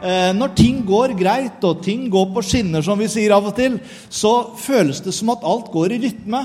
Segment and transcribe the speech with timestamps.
[0.00, 3.56] Eh, når ting går greit og ting går på skinner, som vi sier av og
[3.58, 3.76] til,
[4.08, 6.40] så føles det som at alt går i rytme.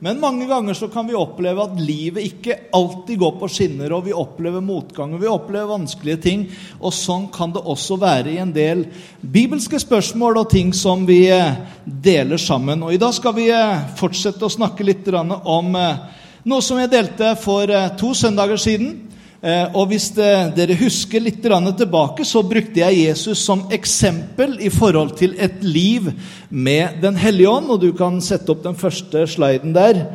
[0.00, 4.06] Men mange ganger så kan vi oppleve at livet ikke alltid går på skinner, og
[4.06, 6.46] vi opplever motgang og vi opplever vanskelige ting.
[6.80, 8.86] Og sånn kan det også være i en del
[9.20, 12.86] bibelske spørsmål og ting som vi eh, deler sammen.
[12.86, 17.34] Og i dag skal vi eh, fortsette å snakke litt om noe som jeg delte
[17.42, 19.09] for to søndager siden.
[19.40, 25.16] Eh, og hvis dere husker litt tilbake, så brukte jeg Jesus som eksempel i forhold
[25.16, 26.10] til et liv
[26.50, 27.70] med Den hellige ånd.
[27.70, 30.12] Og du kan sette opp den første sliden der.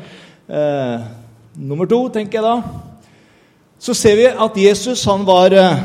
[0.48, 1.00] Eh,
[1.58, 2.62] nummer to, tenker jeg da.
[3.80, 5.82] Så ser vi at Jesus han var eh,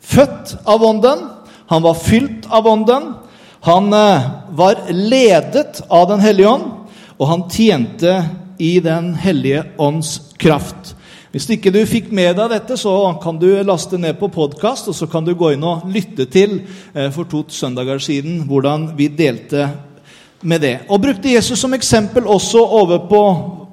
[0.00, 1.26] født av Ånden.
[1.66, 3.14] Han var fylt av Ånden.
[3.64, 6.70] Han eh, var ledet av Den hellige ånd,
[7.18, 8.20] og han tjente
[8.60, 10.94] i Den hellige ånds kraft.
[11.30, 12.90] Hvis ikke du fikk med deg dette, så
[13.22, 16.56] kan du laste ned på podkast, og så kan du gå inn og lytte til
[16.90, 19.68] eh, for to søndager siden hvordan vi delte
[20.42, 20.72] med det.
[20.90, 23.22] Og brukte Jesus som eksempel også over på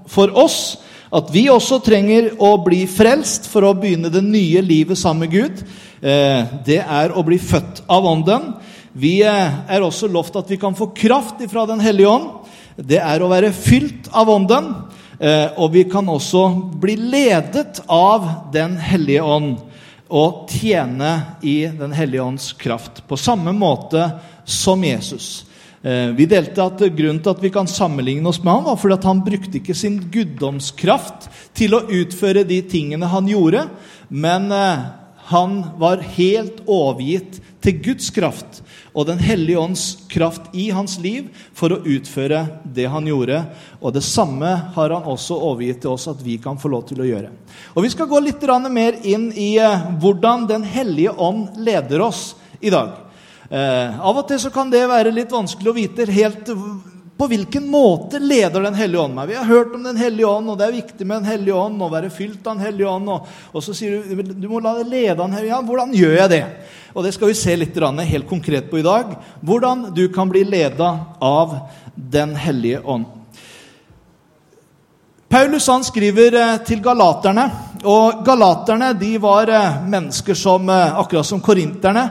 [0.07, 0.77] for oss
[1.09, 5.33] at vi også trenger å bli frelst for å begynne det nye livet sammen med
[5.33, 5.63] Gud.
[5.97, 8.51] Eh, det er å bli født av Ånden.
[8.93, 12.29] Vi eh, er også lovt at vi kan få kraft fra Den hellige ånd.
[12.77, 14.69] Det er å være fylt av Ånden.
[15.19, 16.43] Eh, og vi kan også
[16.77, 19.55] bli ledet av Den hellige ånd
[20.13, 24.05] og tjene i Den hellige ånds kraft på samme måte
[24.45, 25.47] som Jesus.
[25.81, 28.99] Eh, vi delte at Grunnen til at vi kan sammenligne oss med ham, var fordi
[29.09, 33.65] han brukte ikke sin guddomskraft til å utføre de tingene han gjorde,
[34.09, 34.85] men eh,
[35.33, 38.61] han var helt overgitt til Guds kraft
[38.97, 43.43] og Den hellige ånds kraft i hans liv for å utføre det han gjorde.
[43.77, 47.03] Og det samme har han også overgitt til oss at vi kan få lov til
[47.03, 47.29] å gjøre.
[47.77, 48.41] Og Vi skal gå litt
[48.73, 52.97] mer inn i eh, hvordan Den hellige ånd leder oss i dag.
[53.49, 56.49] Eh, av og til kan det være litt vanskelig å vite helt
[57.17, 59.31] på hvilken måte leder Den hellige ånd meg?
[59.31, 61.81] Vi har hørt om Den hellige ånd, og det er viktig med Den hellige ånd.
[61.81, 63.09] å være fylt av Den hellige ånd.
[63.09, 65.71] Og, og, så sier du du må la deg lede av Den hellige ånd.
[65.71, 66.43] Hvordan gjør jeg det?
[66.93, 69.17] Og det skal vi se litt helt konkret på i dag.
[69.41, 71.59] Hvordan du kan bli leda av
[71.95, 73.16] Den hellige ånd.
[75.37, 77.43] Paulus han skriver eh, til galaterne.
[77.85, 82.07] og Galaterne de var eh, mennesker som, eh, akkurat som korinterne.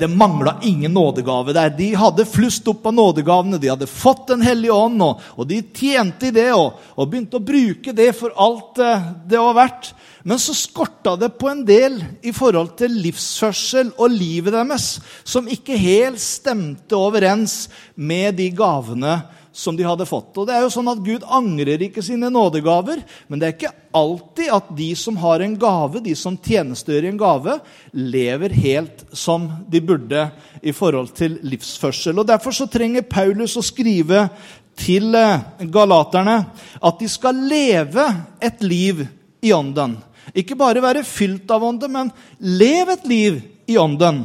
[0.00, 1.70] Det mangla ingen nådegave der.
[1.70, 3.60] De hadde flust opp av nådegavene.
[3.62, 7.38] De hadde fått Den hellige ånd, og, og de tjente i det og, og, begynte
[7.38, 8.82] å bruke det for alt
[9.30, 9.92] det var verdt.
[10.24, 15.46] Men så skorta det på en del i forhold til livsførsel og livet deres, som
[15.46, 19.20] ikke helt stemte overens med de gavene
[19.54, 20.34] som de hadde fått.
[20.34, 23.74] Og det er jo sånn at Gud angrer ikke sine nådegaver, men det er ikke
[23.94, 27.54] alltid at de som har en gave, de som tjenestegjør i en gave,
[27.94, 30.26] lever helt som de burde
[30.58, 32.18] i forhold til livsførsel.
[32.18, 34.26] Og Derfor så trenger Paulus å skrive
[34.74, 36.40] til eh, galaterne
[36.82, 38.08] at de skal leve
[38.42, 39.06] et liv
[39.44, 40.00] i ånden.
[40.34, 42.10] Ikke bare være fylt av ånden, men
[42.42, 44.24] leve et liv i ånden.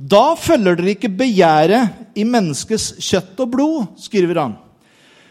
[0.00, 4.56] Da følger dere ikke begjæret i menneskets kjøtt og blod, skriver han.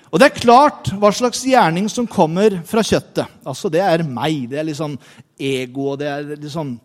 [0.10, 3.30] Og det er klart hva slags gjerning som kommer fra kjøttet.
[3.46, 4.50] Altså, Det er meg.
[4.50, 4.98] Det er liksom
[5.40, 6.80] ego, og det er liksom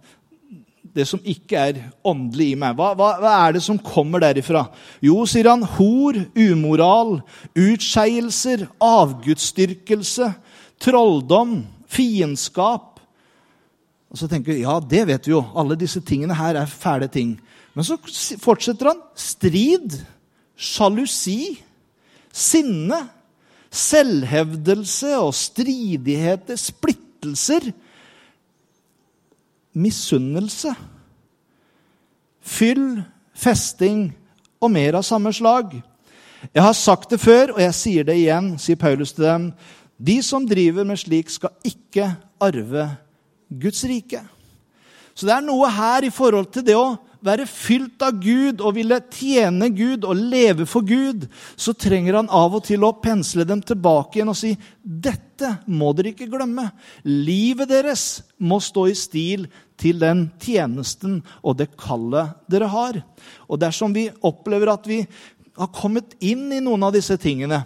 [0.95, 2.77] det som ikke er åndelig i meg.
[2.79, 4.69] Hva, hva, hva, er det som kommer derifra?
[5.03, 7.17] Jo, sier han, hor, umoral,
[7.59, 10.31] utskeielser, avgudsdyrkelse,
[10.85, 13.01] trolldom, fiendskap.
[14.13, 15.43] Og så tenker vi ja, det vet vi jo.
[15.59, 17.35] Alle disse tingene her er fæle ting.
[17.75, 17.99] Men så
[18.43, 19.01] fortsetter han.
[19.19, 19.99] Strid,
[20.55, 21.57] sjalusi,
[22.35, 23.01] sinne,
[23.75, 27.73] selvhevdelse og stridigheter, splittelser,
[29.75, 30.71] misunnelse,
[32.45, 33.03] fyll,
[33.35, 34.07] festing
[34.63, 35.75] og mer av samme slag.
[36.53, 39.49] Jeg har sagt det før, og jeg sier det igjen, sier Paulus til dem.
[39.99, 42.13] De som driver med slik, skal ikke
[42.43, 42.87] arve
[43.49, 44.21] Guds rike.
[45.15, 46.95] Så det er noe her i forhold til det å
[47.25, 51.27] være fylt av Gud og ville tjene Gud og leve for Gud,
[51.57, 55.93] så trenger han av og til å pensle dem tilbake igjen og si dette må
[55.97, 56.69] dere ikke glemme.
[57.05, 58.05] Livet deres
[58.39, 59.49] må stå i stil
[59.81, 63.01] til den tjenesten og det kallet dere har.
[63.49, 65.03] Og dersom vi opplever at vi
[65.57, 67.63] har kommet inn i noen av disse tingene,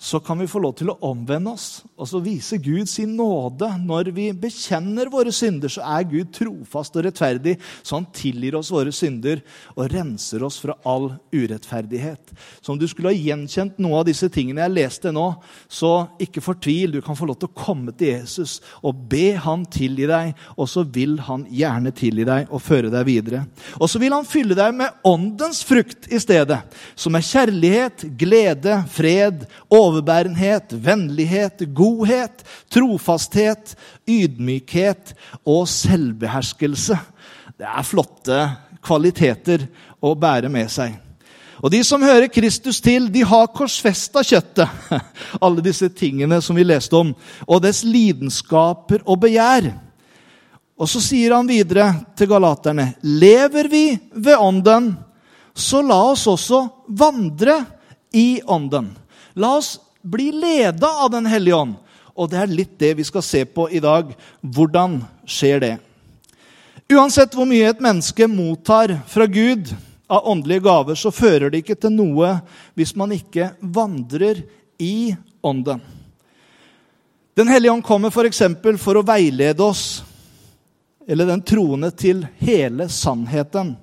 [0.00, 3.68] så kan vi få lov til å omvende oss og så viser Gud sin nåde.
[3.84, 8.72] Når vi bekjenner våre synder, så er Gud trofast og rettferdig, så han tilgir oss
[8.72, 9.42] våre synder
[9.74, 12.32] og renser oss fra all urettferdighet.
[12.60, 15.26] Så om du skulle ha gjenkjent noe av disse tingene jeg leste nå,
[15.68, 15.92] så
[16.22, 16.96] ikke fortvil.
[16.96, 20.70] Du kan få lov til å komme til Jesus og be han tilgi deg, og
[20.72, 23.44] så vil han gjerne tilgi deg og føre deg videre.
[23.76, 26.62] Og så vil han fylle deg med åndens frukt i stedet,
[26.96, 33.74] som er kjærlighet, glede, fred, overbærenhet, vennlighet, godhet, trofasthet,
[34.08, 35.14] ydmykhet
[35.44, 36.98] og selvbeherskelse.
[37.58, 38.40] Det er flotte
[38.84, 39.66] kvaliteter
[40.00, 40.96] å bære med seg.
[41.60, 44.68] Og de som hører Kristus til, de har korsfesta kjøttet.
[45.44, 47.12] Alle disse tingene som vi leste om.
[47.44, 49.68] Og dets lidenskaper og begjær.
[50.80, 53.84] Og så sier han videre til galaterne.: Lever vi
[54.16, 54.94] ved Ånden,
[55.52, 56.62] så la oss også
[56.96, 57.58] vandre
[58.16, 58.94] i Ånden.
[59.36, 61.76] La oss bli leda av Den hellige ånd.
[62.14, 64.10] Og det er litt det vi skal se på i dag.
[64.40, 65.76] Hvordan skjer det?
[66.90, 69.70] Uansett hvor mye et menneske mottar fra Gud
[70.10, 72.32] av åndelige gaver, så fører det ikke til noe
[72.74, 74.42] hvis man ikke vandrer
[74.82, 75.14] i
[75.46, 75.80] ånden.
[77.38, 78.42] Den hellige ånd kommer f.eks.
[78.58, 80.02] For, for å veilede oss,
[81.06, 83.76] eller den troende, til hele sannheten.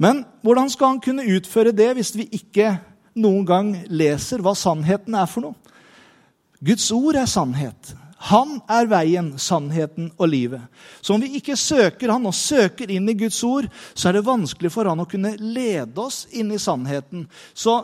[0.00, 2.72] Men hvordan skal han kunne utføre det hvis vi ikke
[3.14, 5.74] noen gang leser hva sannheten er for noe.
[6.62, 7.94] Guds ord er sannhet.
[8.30, 10.62] Han er veien, sannheten og livet.
[11.02, 14.28] Så om vi ikke søker Han og søker inn i Guds ord, så er det
[14.28, 17.26] vanskelig for Han å kunne lede oss inn i sannheten.
[17.54, 17.80] Så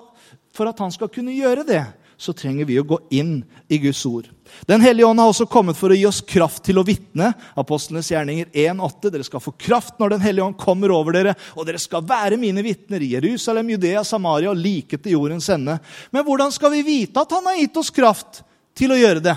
[0.55, 1.83] for at Han skal kunne gjøre det,
[2.19, 4.27] så trenger vi å gå inn i Guds ord.
[4.67, 7.31] Den hellige ånd har også kommet for å gi oss kraft til å vitne.
[7.59, 9.13] Apostlenes gjerninger 1,8.
[9.15, 12.41] Dere skal få kraft når Den hellige ånd kommer over dere, og dere skal være
[12.41, 15.79] mine vitner i Jerusalem, Judea, Samaria og like til jordens ende.
[16.11, 18.43] Men hvordan skal vi vite at Han har gitt oss kraft
[18.75, 19.37] til å gjøre det?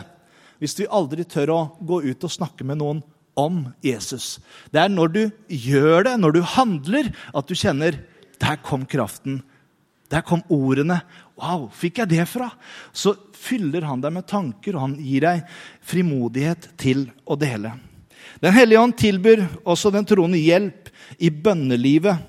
[0.58, 3.06] Hvis vi aldri tør å gå ut og snakke med noen
[3.38, 4.40] om Jesus.
[4.74, 8.02] Det er når du gjør det, når du handler, at du kjenner
[8.42, 9.42] der kom kraften
[10.12, 11.00] der kom ordene.
[11.40, 12.50] Wow, fikk jeg det fra?
[12.92, 15.46] Så fyller han deg med tanker, og han gir deg
[15.88, 17.74] frimodighet til å dele.
[18.42, 20.92] Den hellige ånd tilbyr også den troende hjelp
[21.22, 22.28] i bønnelivet.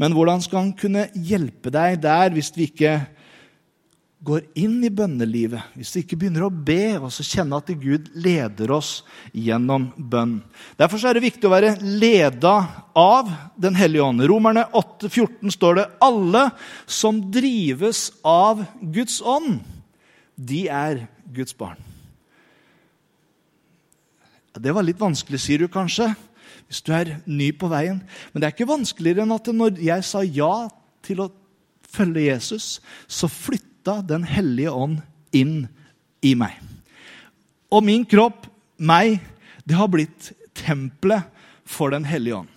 [0.00, 2.98] Men hvordan skal han kunne hjelpe deg der hvis vi ikke
[4.26, 8.08] går inn i bønnelivet, hvis vi ikke begynner å be og så kjenne at Gud
[8.18, 9.00] leder oss
[9.30, 10.40] gjennom bønn.
[10.78, 12.56] Derfor er det viktig å være leda
[12.96, 14.24] av Den hellige ånd.
[14.28, 16.42] Romerne 8, 14 står det alle
[16.90, 19.60] som drives av Guds ånd,
[20.36, 21.78] de er Guds barn.
[24.56, 26.10] Det var litt vanskelig, sier du kanskje,
[26.66, 28.00] hvis du er ny på veien.
[28.32, 30.68] Men det er ikke vanskeligere enn at når jeg sa ja
[31.04, 31.30] til å
[31.96, 35.00] følge Jesus, så flytta flytta Den hellige ånd
[35.32, 35.68] inn
[36.22, 36.58] i meg.
[37.70, 38.46] Og min kropp,
[38.78, 39.20] meg,
[39.64, 41.22] det har blitt tempelet
[41.64, 42.48] for Den hellige ånd.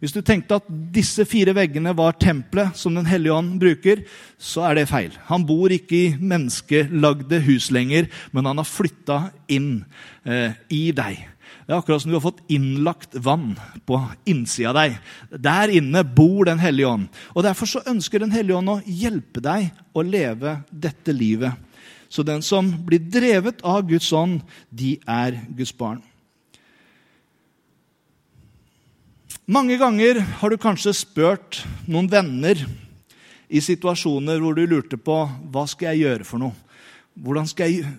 [0.00, 4.02] Hvis du tenkte at disse fire veggene var tempelet som Den hellige ånd bruker,
[4.38, 5.12] så er det feil.
[5.28, 9.84] Han bor ikke i menneskelagde hus lenger, men han har flytta inn
[10.26, 11.28] eh, i deg.
[11.66, 13.54] Det er akkurat som du har fått innlagt vann
[13.86, 14.96] på innsida av deg.
[15.30, 17.08] Der inne bor Den hellige ånd.
[17.34, 21.52] Og Derfor så ønsker Den hellige ånd å hjelpe deg å leve dette livet.
[22.12, 26.02] Så den som blir drevet av Guds ånd, de er Guds barn.
[29.46, 32.60] Mange ganger har du kanskje spurt noen venner
[33.52, 36.54] i situasjoner hvor du lurte på hva skal jeg gjøre for noe.
[37.18, 37.90] Hvordan skal jeg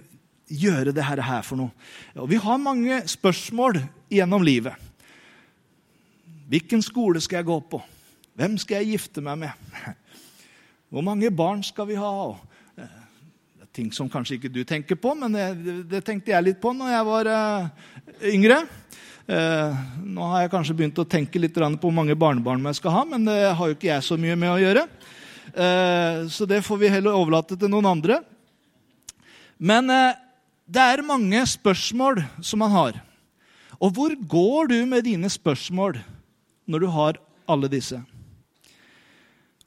[0.48, 1.72] gjøre det her for noe?
[2.20, 3.80] Og vi har mange spørsmål
[4.12, 4.76] gjennom livet.
[6.50, 7.80] Hvilken skole skal jeg gå på?
[8.38, 9.86] Hvem skal jeg gifte meg med?
[10.94, 12.12] Hvor mange barn skal vi ha?
[12.76, 15.34] Det er ting som kanskje ikke du tenker på, men
[15.90, 17.90] det, tenkte jeg litt på når jeg var uh,
[18.30, 18.60] yngre.
[19.24, 19.74] Uh,
[20.04, 23.06] nå har jeg kanskje begynt å tenke litt på hvor mange barnebarn jeg skal ha,
[23.16, 24.88] men det har jo ikke jeg så mye med å gjøre.
[26.34, 28.16] Så det får vi heller overlate til noen andre.
[29.62, 29.92] Men
[30.74, 32.98] det er mange spørsmål som man har.
[33.78, 36.00] Og hvor går du med dine spørsmål
[36.66, 38.00] når du har alle disse?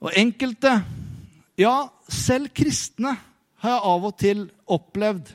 [0.00, 0.72] Og enkelte,
[1.58, 3.16] ja, selv kristne,
[3.62, 5.30] har jeg av og til opplevd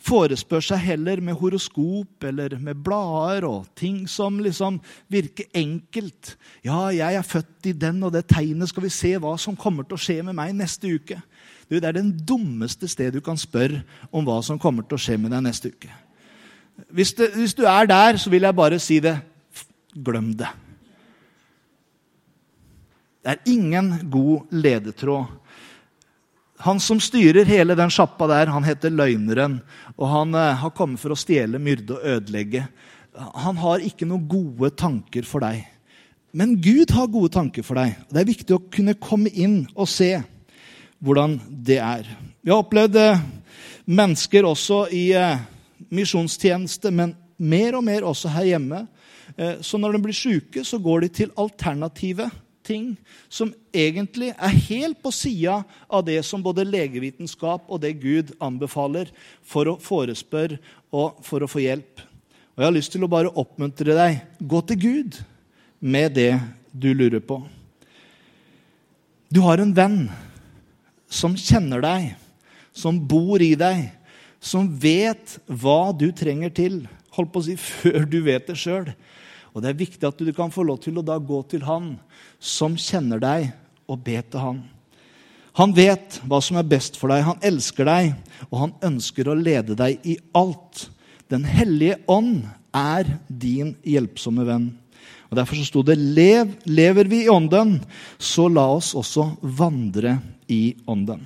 [0.00, 4.78] forespør seg heller med horoskop eller med blader og ting som liksom
[5.12, 6.36] virker enkelt.
[6.64, 8.70] Ja, jeg er født i den og det tegnet.
[8.70, 11.20] Skal vi se hva som kommer til å skje med meg neste uke?
[11.70, 15.02] Du, det er den dummeste sted du kan spørre om hva som kommer til å
[15.04, 15.90] skje med deg neste uke.
[16.90, 19.14] Hvis, det, hvis du er der, så vil jeg bare si det.
[19.94, 20.48] Glem det.
[23.20, 25.36] Det er ingen god ledetråd.
[26.64, 29.60] Han som styrer hele den sjappa der, han heter Løgneren.
[29.96, 32.66] Og han eh, har kommet for å stjele, myrde og ødelegge.
[33.44, 35.62] Han har ikke noen gode tanker for deg.
[36.36, 37.96] Men Gud har gode tanker for deg.
[38.10, 40.12] Det er viktig å kunne komme inn og se
[41.00, 42.08] hvordan det er.
[42.40, 43.24] Vi har opplevd eh,
[43.90, 45.42] mennesker også i eh,
[45.90, 48.84] misjonstjeneste, men mer og mer også her hjemme.
[49.36, 52.30] Eh, så når de blir syke, så går de til alternative
[52.66, 52.92] ting
[53.32, 59.10] som egentlig er helt på sida av det som både legevitenskap og det Gud anbefaler
[59.42, 60.60] for å forespørre
[60.92, 62.04] og for å få hjelp.
[62.54, 64.20] Og Jeg har lyst til å bare oppmuntre deg.
[64.38, 65.20] Gå til Gud
[65.80, 66.34] med det
[66.72, 67.40] du lurer på.
[69.30, 70.02] Du har en venn
[71.10, 72.12] som kjenner deg,
[72.72, 73.90] som bor i deg,
[74.40, 76.84] som vet hva du trenger til.
[77.16, 78.92] Holdt på å si før du vet det sjøl.
[79.50, 81.96] Og det er viktig at du kan få lov til å da gå til han
[82.38, 83.50] som kjenner deg,
[83.90, 84.60] og be til han.
[85.58, 87.24] Han vet hva som er best for deg.
[87.26, 88.12] Han elsker deg,
[88.46, 90.86] og han ønsker å lede deg i alt.
[91.26, 94.68] Den hellige ånd er din hjelpsomme venn.
[95.30, 97.78] Og Derfor så sto det Lev, lever vi i ånden,
[98.18, 100.18] så la oss også vandre
[100.50, 101.22] i ånden.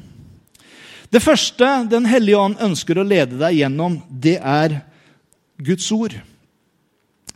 [1.08, 4.82] Det første Den hellige ånd ønsker å lede deg gjennom, det er
[5.64, 6.16] Guds ord.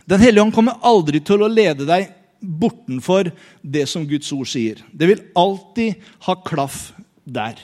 [0.08, 3.30] Den hellige ånd kommer aldri til å lede deg bortenfor
[3.62, 4.80] det som Guds ord sier.
[4.92, 6.90] Det vil alltid ha klaff
[7.24, 7.58] der.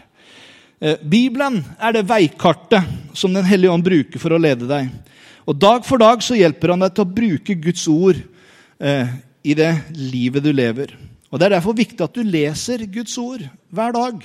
[0.81, 2.85] Eh, Bibelen er det veikartet
[3.15, 4.89] som Den hellige ånd bruker for å lede deg.
[5.45, 8.23] Og Dag for dag så hjelper han deg til å bruke Guds ord
[8.81, 9.13] eh,
[9.45, 10.95] i det livet du lever.
[11.35, 13.43] Og Det er derfor viktig at du leser Guds ord
[13.75, 14.23] hver dag.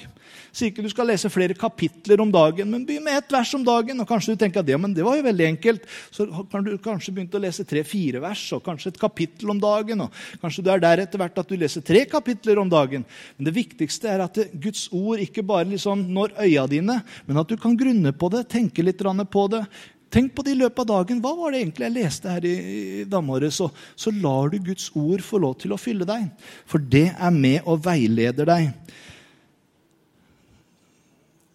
[0.54, 3.64] Sier ikke du skal lese flere kapitler om dagen, men begynn med ett vers om
[3.66, 4.00] dagen.
[4.02, 5.86] og Kanskje du tenker at det, men det var jo veldig enkelt.
[6.14, 10.02] Så kan du kanskje begynne å lese tre-fire vers og kanskje et kapittel om dagen.
[10.06, 13.06] og Kanskje du er der etter hvert at du leser tre kapitler om dagen.
[13.38, 17.50] Men det viktigste er at Guds ord ikke bare liksom når øya dine, men at
[17.50, 19.64] du kan grunne på det, tenke litt på det.
[20.10, 21.20] Tenk på det i løpet av dagen.
[21.22, 22.56] Hva var det egentlig jeg leste her i,
[23.04, 23.60] i morges?
[23.60, 26.26] Så, så lar du Guds ord få lov til å fylle deg.
[26.70, 28.72] For det er med og veileder deg.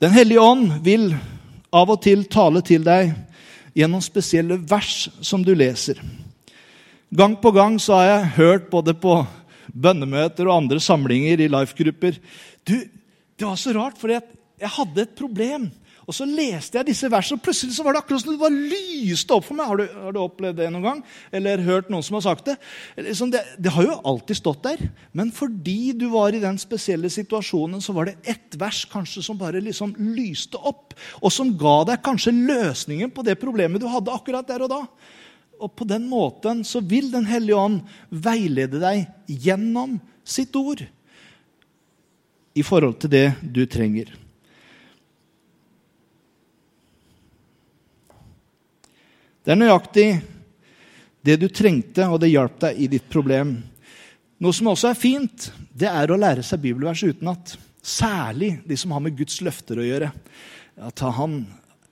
[0.04, 1.08] Den hellige ånd vil
[1.74, 3.10] av og til tale til deg
[3.74, 5.98] gjennom spesielle vers som du leser.
[7.14, 9.20] Gang på gang så har jeg hørt både på
[9.74, 12.18] bønnemøter og andre samlinger i life-grupper
[12.66, 12.76] Du,
[13.34, 14.22] Det var så rart, for jeg
[14.76, 15.66] hadde et problem.
[16.04, 18.52] Og så leste jeg disse versene, og plutselig så var det akkurat som det var
[18.54, 19.70] lyst opp for meg.
[19.70, 21.00] Har du, har du, opplevd det noen gang?
[21.34, 22.56] Eller hørt noen som har sagt det?
[23.08, 23.42] Liksom det?
[23.56, 23.72] det?
[23.72, 24.84] har jo alltid stått der.
[25.16, 29.40] Men fordi du var i den spesielle situasjonen, så var det ett vers kanskje som
[29.40, 30.96] bare liksom lyste opp.
[31.22, 34.82] Og som ga deg kanskje løsningen på det problemet du hadde akkurat der og da.
[35.62, 37.80] Og på den måten så vil Den hellige ånd
[38.10, 40.82] veilede deg gjennom sitt ord
[42.54, 44.12] i forhold til det du trenger.
[49.44, 50.08] Det er nøyaktig
[51.24, 53.58] det du trengte, og det hjalp deg i ditt problem.
[54.40, 57.52] Noe som også er fint, det er å lære seg bibelvers utenat.
[57.84, 60.08] Særlig de som har med Guds løfter å gjøre.
[60.80, 61.42] At han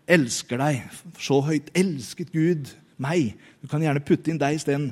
[0.09, 1.69] elsker deg så høyt.
[1.77, 3.35] Elsket Gud meg?
[3.61, 4.89] Du kan gjerne putte inn deg isteden.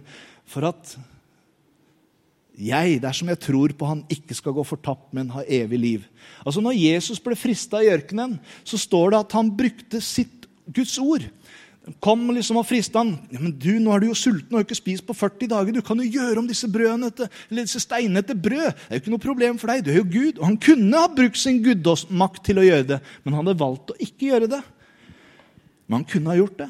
[0.48, 0.92] For at
[2.60, 6.04] jeg, dersom jeg tror på han, ikke skal gå fortapt, men ha evig liv.
[6.44, 8.36] Altså Når Jesus ble frista i ørkenen,
[8.68, 11.24] så står det at han brukte sitt Guds ord
[12.04, 13.14] kom liksom og frista han.
[13.32, 15.74] Ja, men du, nå er du jo sulten og har ikke spist på 40 dager.
[15.74, 18.68] Du kan jo gjøre om disse, til, disse steinene til brød.
[18.68, 19.84] Det er jo ikke noe problem for deg.
[19.84, 20.38] Du er jo Gud.
[20.38, 23.94] Og han kunne ha brukt sin guddomsmakt til å gjøre det, men han hadde valgt
[23.94, 24.60] å ikke gjøre det.
[25.88, 26.68] Men han kunne ha gjort det.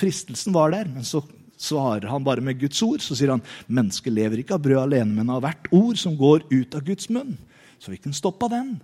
[0.00, 0.88] Fristelsen var der.
[0.90, 1.22] Men så
[1.58, 3.04] svarer han bare med Guds ord.
[3.04, 6.48] Så sier han mennesket lever ikke av brød alene, men av hvert ord som går
[6.50, 7.36] ut av Guds munn.
[7.78, 8.78] Så vi kan stoppe den.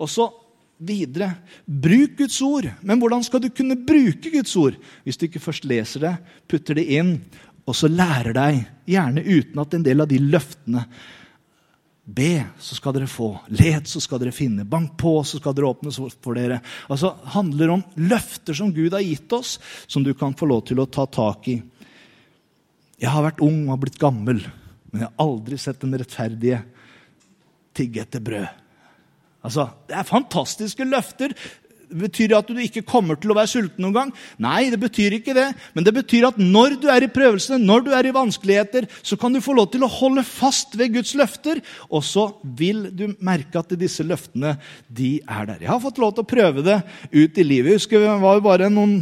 [0.00, 0.30] Og så
[0.78, 1.30] videre.
[1.66, 2.68] Bruk Guds ord.
[2.82, 6.14] Men hvordan skal du kunne bruke Guds ord hvis du ikke først leser det,
[6.50, 7.18] putter det inn,
[7.64, 10.88] og så lærer deg, gjerne uten at en del av de løftene
[12.04, 13.30] Be, så skal dere få.
[13.56, 14.66] Let, så skal dere finne.
[14.68, 16.58] Bank på, så skal dere åpne for dere.
[16.92, 19.54] Altså, handler om løfter som Gud har gitt oss,
[19.88, 21.56] som du kan få lov til å ta tak i.
[23.00, 24.42] Jeg har vært ung og blitt gammel,
[24.92, 26.60] men jeg har aldri sett den rettferdige
[27.74, 28.63] tigge etter brød.
[29.44, 31.34] Altså, Det er fantastiske løfter.
[31.84, 34.08] Det betyr at du ikke kommer til å være sulten noen gang?
[34.42, 35.46] Nei, det betyr ikke det.
[35.76, 39.18] Men det betyr at når du er i prøvelsene, når du er i vanskeligheter, så
[39.20, 41.60] kan du få lov til å holde fast ved Guds løfter,
[41.92, 44.56] og så vil du merke at disse løftene
[44.88, 45.62] de er der.
[45.62, 46.80] Jeg har fått lov til å prøve det
[47.12, 47.74] ut i livet.
[47.74, 48.98] Jeg husker Det var jo bare noen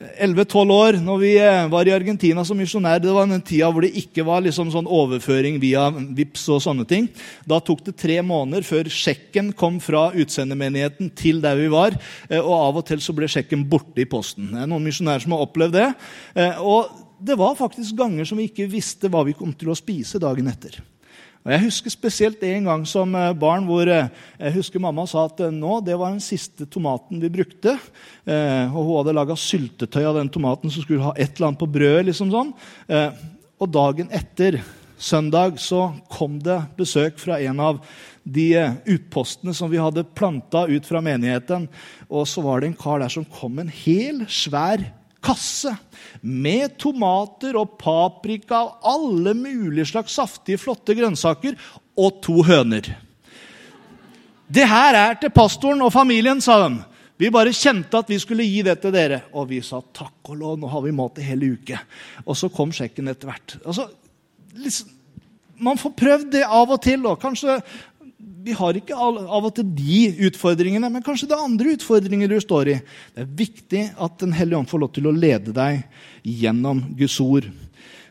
[0.00, 3.02] 11-12 år når vi eh, var i Argentina som misjonær.
[3.04, 6.86] Det var den tida hvor det ikke var liksom sånn overføring via VIPS og sånne
[6.88, 7.10] ting.
[7.44, 11.98] Da tok det tre måneder før sjekken kom fra utsendemenigheten til der vi var.
[12.30, 14.48] Eh, og av og til så ble sjekken borte i posten.
[14.54, 15.90] Det er noen misjonærer som har opplevd det.
[16.32, 19.76] Eh, og det var faktisk ganger som vi ikke visste hva vi kom til å
[19.76, 20.80] spise dagen etter.
[21.40, 25.24] Og Jeg husker spesielt en gang som eh, barn hvor eh, jeg husker mamma sa
[25.24, 27.78] at eh, nå, det var den siste tomaten vi brukte.
[28.28, 31.70] og Hun hadde laga syltetøy av den tomaten som skulle ha et eller annet på
[31.72, 32.04] brødet.
[32.10, 32.52] liksom sånn.
[33.60, 34.60] og dagen etter,
[35.00, 37.80] søndag, så kom det besøk fra en av
[38.22, 38.52] de
[38.84, 41.70] utpostene som vi hadde planta ut fra menigheten.
[42.12, 44.84] Og så var det en kar der som kom med en hel, svær
[45.24, 45.74] kasse
[46.20, 51.56] med tomater og paprika og alle mulige slags saftige, flotte grønnsaker
[52.00, 52.92] og to høner.
[54.50, 56.80] Det her er til pastoren og familien, sa de.
[57.20, 59.20] Vi bare kjente at vi skulle gi det til dere.
[59.36, 61.78] Og vi sa takk og lov, nå har vi mat i hele uke.
[62.24, 63.58] Og så kom sjekken etter hvert.
[63.60, 63.86] Altså,
[64.56, 64.88] liksom,
[65.60, 67.04] man får prøvd det av og til.
[67.06, 67.60] Og kanskje
[68.44, 72.38] vi har ikke av og til de utfordringene, men kanskje det er andre utfordringer du
[72.42, 72.76] står i.
[73.14, 75.82] Det er viktig at Den hellige ånd får lov til å lede deg
[76.24, 77.48] gjennom Guds ord.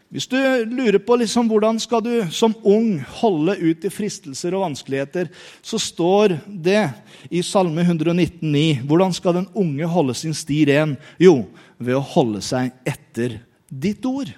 [0.10, 4.64] Hvis du lurer på liksom hvordan skal du som ung holde ut i fristelser og
[4.64, 5.30] vanskeligheter,
[5.62, 6.82] så står det
[7.30, 8.88] i Salme 119,9.
[8.90, 10.98] Hvordan skal den unge holde sin sti ren?
[11.22, 11.44] Jo,
[11.78, 13.38] ved å holde seg etter
[13.70, 14.34] ditt ord.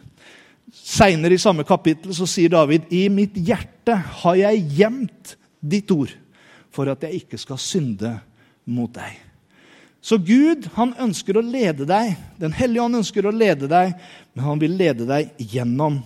[0.76, 6.12] Seinere i samme kapittel så sier David, i mitt hjerte har jeg gjemt ditt ord,
[6.72, 8.16] for at jeg ikke skal synde
[8.66, 9.20] mot deg.
[10.02, 12.16] Så Gud han ønsker å lede deg.
[12.42, 13.94] Den hellige ånd ønsker å lede deg,
[14.34, 16.00] men han vil lede deg gjennom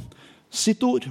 [0.52, 1.08] sitt ord.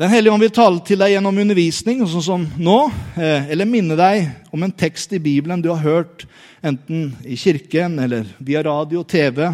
[0.00, 2.78] Den hellige ånd vil tale til deg gjennom undervisning, sånn som nå,
[3.20, 6.24] eh, eller minne deg om en tekst i Bibelen du har hørt,
[6.64, 9.50] enten i kirken eller via radio og TV,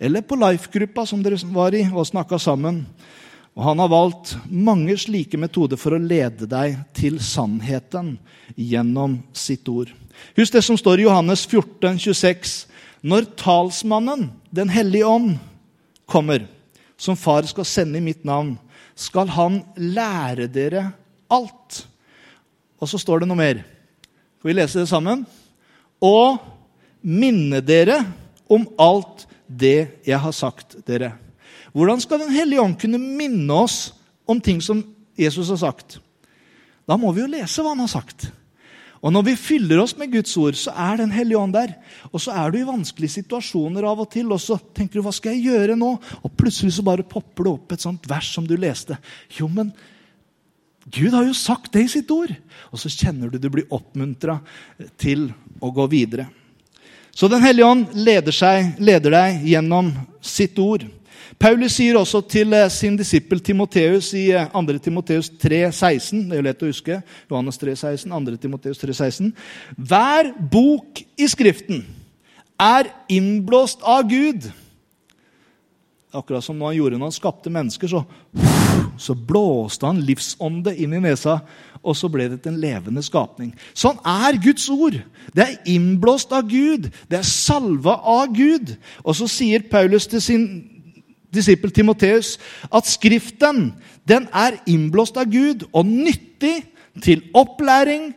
[0.00, 2.82] eller på Life-gruppa som dere var i og snakka sammen.
[3.54, 8.16] Og han har valgt mange slike metoder for å lede deg til sannheten
[8.58, 9.92] gjennom sitt ord.
[10.34, 12.54] Husk det som står i Johannes 14, 26.
[13.04, 15.38] Når talsmannen, Den hellige ånd,
[16.06, 16.46] kommer,
[16.96, 18.56] som far skal sende i mitt navn,
[18.94, 20.92] skal han lære dere
[21.30, 21.80] alt.
[22.78, 23.64] Og så står det noe mer.
[24.38, 25.24] Skal vi lese det sammen?
[26.02, 26.38] Og
[27.02, 28.00] minne dere
[28.46, 31.14] om alt det jeg har sagt dere.
[31.74, 33.92] Hvordan skal Den hellige ånd kunne minne oss
[34.30, 34.84] om ting som
[35.18, 35.98] Jesus har sagt?
[36.86, 38.28] Da må vi jo lese hva han har sagt.
[39.04, 41.74] Og Når vi fyller oss med Guds ord, så er Den hellige ånd der.
[42.12, 45.12] Og så er du i vanskelige situasjoner av og til, og så tenker du 'hva
[45.12, 48.46] skal jeg gjøre nå?' Og plutselig så bare popper det opp et sånt vers som
[48.46, 48.96] du leste.
[49.28, 49.72] Jo, men
[50.90, 52.34] Gud har jo sagt det i sitt ord.
[52.72, 54.40] Og så kjenner du du blir oppmuntra
[54.96, 56.28] til å gå videre.
[57.14, 60.84] Så Den hellige ånd leder, seg, leder deg gjennom sitt ord.
[61.40, 64.62] Paulus sier også til eh, sin disippel Timoteus i 2.
[64.62, 67.00] Eh, Timoteus 3,16 Det er jo lett å huske.
[67.30, 68.36] Johannes 3,16, 2.
[68.42, 69.32] Timoteus 3,16.
[69.76, 71.84] Hver bok i Skriften
[72.60, 74.46] er innblåst av Gud.
[76.14, 78.04] Akkurat som han gjorde når han skapte mennesker, så,
[79.00, 81.40] så blåste han livsånde inn i nesa,
[81.84, 83.50] og så ble det til en levende skapning.
[83.76, 85.00] Sånn er Guds ord.
[85.34, 86.86] Det er innblåst av Gud.
[87.10, 88.76] Det er salva av Gud.
[89.02, 90.46] Og så sier Paulus til sin
[91.34, 92.36] disippel Timoteus
[92.72, 93.72] at Skriften
[94.08, 96.62] den er innblåst av Gud og nyttig
[97.02, 98.12] til opplæring,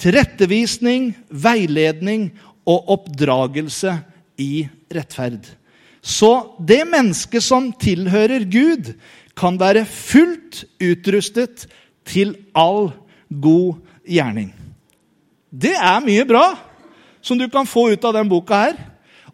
[0.00, 2.30] tilrettevisning, veiledning
[2.68, 3.96] og oppdragelse
[4.40, 5.42] i rettferd.
[6.00, 8.94] Så det mennesket som tilhører Gud,
[9.40, 11.64] kan være fullt utrustet
[12.04, 12.90] til all
[13.30, 14.50] god gjerning.
[15.50, 16.44] Det er mye bra
[17.24, 18.76] som du kan få ut av denne boka her.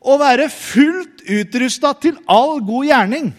[0.01, 3.31] Å være fullt utrusta til all god gjerning.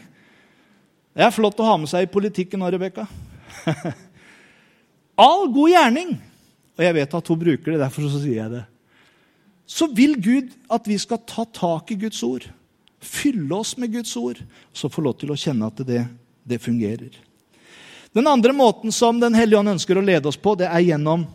[1.18, 3.08] Det er flott å ha med seg i politikken nå, Rebekka.
[5.28, 6.18] all god gjerning.
[6.78, 8.66] Og jeg vet at hun bruker det, derfor så sier jeg det.
[9.68, 12.46] Så vil Gud at vi skal ta tak i Guds ord.
[13.04, 14.40] Fylle oss med Guds ord,
[14.74, 16.04] så få lov til å kjenne at det,
[16.48, 17.18] det fungerer.
[18.16, 21.28] Den andre måten som Den hellige ånd ønsker å lede oss på, det er gjennom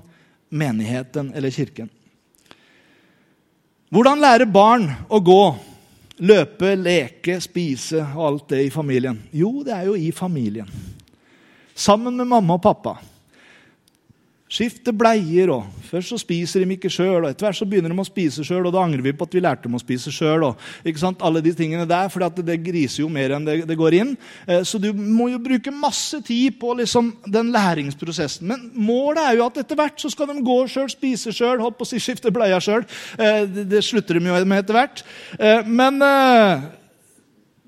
[0.49, 1.91] menigheten eller kirken.
[3.93, 5.43] Hvordan lære barn å gå
[6.23, 9.17] Løpe, leke, spise og alt det i familien?
[9.35, 10.69] Jo, det er jo i familien.
[11.75, 12.93] Sammen med mamma og pappa.
[14.53, 15.51] Skifte bleier.
[15.53, 18.45] og Først så spiser de ikke sjøl, og etter hvert så begynner de å spise
[18.47, 18.67] sjøl.
[18.69, 20.49] Og da angrer vi på at vi lærte dem å spise sjøl.
[21.13, 24.15] Alle de tingene der, for det, griser jo mer enn det, det går inn.
[24.47, 28.49] Eh, så du må jo bruke masse tid på liksom, den læringsprosessen.
[28.49, 32.01] Men målet er jo at etter hvert så skal de gå sjøl, spise sjøl, si
[32.03, 32.85] skifte bleia sjøl.
[33.19, 35.05] Eh, det, det, slutter de jo med etter hvert.
[35.39, 35.99] Eh, men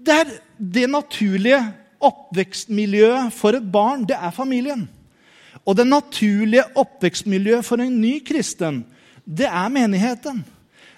[0.05, 1.63] det, er det naturlige
[2.05, 4.85] oppvekstmiljøet for et barn, det er familien.
[5.63, 8.83] Og det naturlige oppvekstmiljøet for en ny kristen,
[9.25, 10.43] det er menigheten.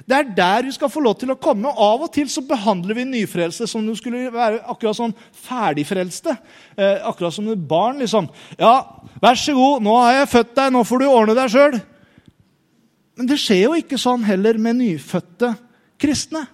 [0.07, 1.67] Det er der vi skal få lov til å komme.
[1.67, 5.15] og Av og til så behandler vi nyfrelste som om de skulle være akkurat sånn
[5.49, 6.37] ferdigfrelste.
[6.79, 7.99] Eh, akkurat som et barn.
[7.99, 8.29] liksom.
[8.59, 11.81] Ja, vær så god, nå har jeg født deg, nå får du ordne deg sjøl.
[13.17, 15.57] Men det skjer jo ikke sånn heller med nyfødte
[15.99, 16.47] kristne.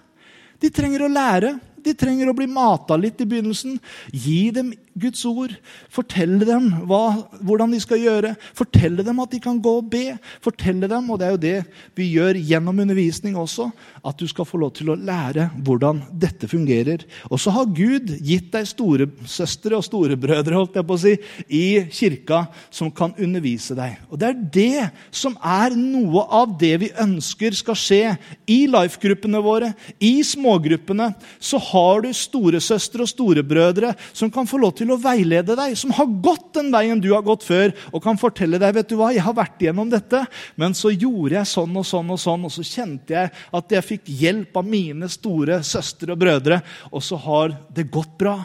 [0.59, 1.59] De trenger å lære.
[1.83, 3.77] De trenger å bli mata litt i begynnelsen.
[4.09, 5.53] Gi dem Guds ord.
[5.93, 7.01] Fortelle dem hva,
[7.41, 8.33] hvordan de skal gjøre.
[8.57, 10.17] Fortelle dem at de kan gå og be.
[10.43, 11.55] Fortelle dem, og det er jo det
[11.97, 13.69] vi gjør gjennom undervisning også,
[14.05, 17.05] at du skal få lov til å lære hvordan dette fungerer.
[17.29, 21.15] Og så har Gud gitt deg storesøstre og storebrødre holdt jeg på å si,
[21.49, 23.97] i kirka som kan undervise deg.
[24.09, 28.01] Og Det er det som er noe av det vi ønsker skal skje
[28.49, 31.11] i life-gruppene våre, i smågruppene.
[31.39, 35.75] Så har du storesøstre og storebrødre som kan få lov til til å veilede deg,
[35.79, 38.97] som har gått den veien du har gått før, og kan fortelle deg vet du
[38.99, 40.25] hva, jeg har vært igjennom dette,
[40.59, 43.87] men så gjorde jeg sånn og sånn, og sånn, og så kjente jeg at jeg
[43.87, 46.59] fikk hjelp av mine store søstre og brødre,
[46.91, 48.37] og så har det gått bra.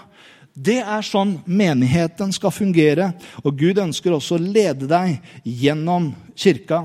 [0.59, 3.13] Det er sånn menigheten skal fungere,
[3.45, 6.83] og Gud ønsker også å lede deg gjennom kirka.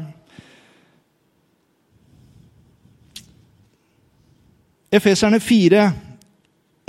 [4.93, 5.87] Efeserne 4,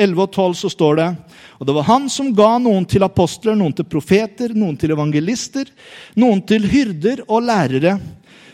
[0.00, 1.09] 11 og 12 så står det
[1.59, 5.70] og det var han som ga noen til apostler, noen til profeter, noen til evangelister,
[6.18, 7.94] noen til hyrder og lærere,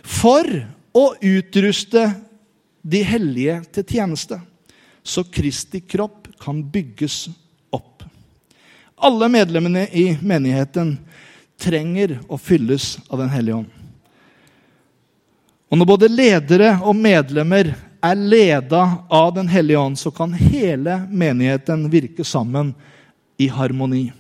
[0.05, 0.47] for
[0.95, 2.05] å utruste
[2.83, 4.39] de hellige til tjeneste,
[5.03, 7.29] så Kristi kropp kan bygges
[7.73, 8.05] opp.
[9.01, 10.99] Alle medlemmene i menigheten
[11.61, 13.71] trenger å fylles av Den hellige ånd.
[15.71, 21.03] Og når både ledere og medlemmer er leda av Den hellige ånd, så kan hele
[21.11, 22.75] menigheten virke sammen
[23.39, 24.11] i harmoni.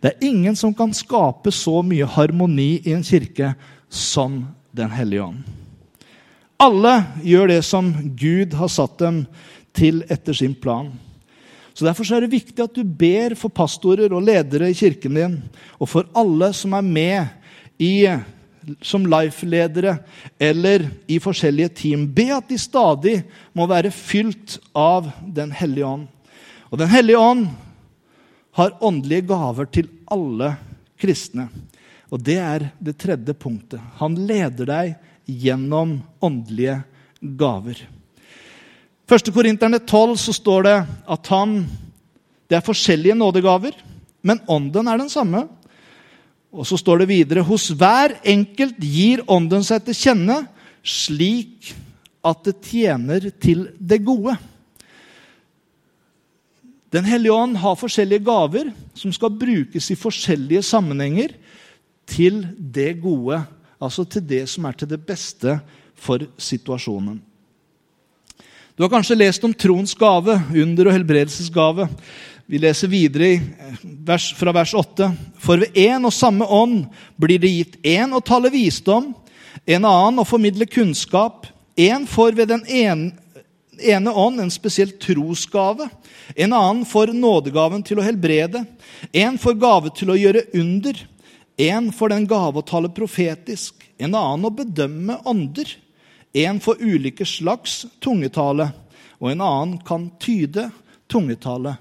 [0.00, 3.54] Det er ingen som kan skape så mye harmoni i en kirke
[3.88, 5.42] som Den hellige ånd.
[6.62, 6.92] Alle
[7.26, 9.24] gjør det som Gud har satt dem
[9.74, 10.92] til etter sin plan.
[11.74, 15.36] Så Derfor er det viktig at du ber for pastorer og ledere i kirken din,
[15.80, 17.26] og for alle som er med
[17.80, 18.06] i
[18.82, 19.96] som life-ledere
[20.38, 22.06] eller i forskjellige team.
[22.14, 23.16] Be at de stadig
[23.56, 26.06] må være fylt av Den hellige ånd.
[26.70, 27.46] Og Den hellige ånd
[28.56, 30.54] har åndelige gaver til alle
[31.00, 31.48] kristne.
[32.12, 33.80] Og det er det tredje punktet.
[34.00, 34.94] Han leder deg
[35.26, 36.82] gjennom åndelige
[37.20, 37.78] gaver.
[39.08, 39.32] 1.
[39.34, 40.76] Korinterne 12 så står det
[41.10, 41.62] at han
[42.48, 43.72] Det er forskjellige nådegaver,
[44.20, 45.46] men ånden er den samme.
[46.52, 50.42] Og så står det videre hos hver enkelt gir ånden seg til kjenne
[50.84, 51.72] slik
[52.22, 54.36] at det tjener til det gode.
[56.92, 61.32] Den hellige ånd har forskjellige gaver som skal brukes i forskjellige sammenhenger
[62.04, 63.40] til det gode,
[63.80, 65.56] altså til det som er til det beste
[65.96, 67.16] for situasjonen.
[68.76, 71.88] Du har kanskje lest om troens gave, under- og helbredelsesgave.
[72.46, 73.40] Vi leser videre
[73.82, 75.10] vers, fra vers 8.
[75.38, 76.86] For ved én og samme ånd
[77.20, 79.12] blir det gitt én å tale visdom,
[79.66, 81.46] en annen å formidle kunnskap,
[81.78, 83.12] én får ved den ene,
[83.78, 85.86] ene ånd en spesiell trosgave,
[86.34, 88.64] en annen får nådegaven til å helbrede,
[89.12, 90.98] en får gave til å gjøre under,
[91.62, 95.76] en får den gave å tale profetisk, en annen å bedømme ånder,
[96.32, 98.72] en får ulike slags tungetale,
[99.22, 100.70] og en annen kan tyde
[101.06, 101.76] tungetale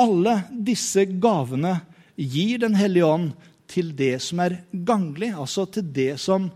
[0.00, 1.78] alle disse gavene
[2.20, 3.30] gir Den hellige ånd
[3.70, 6.50] til det som er ganglig, altså til det som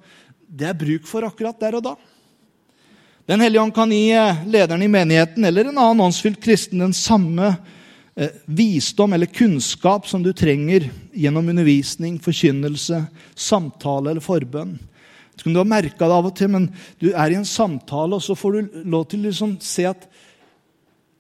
[0.44, 1.94] det er bruk for akkurat der og da.
[3.24, 6.92] Den hellige ånd kan gi eh, lederen i menigheten eller en annen åndsfylt kristen den
[6.92, 7.54] samme
[8.14, 13.00] eh, visdom eller kunnskap som du trenger gjennom undervisning, forkynnelse,
[13.35, 14.76] samtale eller forbønn.
[14.76, 16.68] Jeg vet ikke om du har merka det av og til, men
[17.00, 20.04] du er i en samtale, og så får du lov til å liksom se at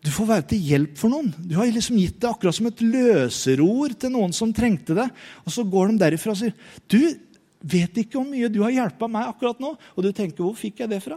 [0.04, 1.30] du får være til hjelp for noen.
[1.48, 5.06] Du har liksom gitt det akkurat som et løserord til noen som trengte det.
[5.48, 6.52] Og så går de derifra og sier
[6.92, 7.00] du
[7.64, 9.70] vet ikke hvor mye du har hjulpet meg akkurat nå.
[9.96, 11.16] Og du tenker hvor fikk jeg det fra?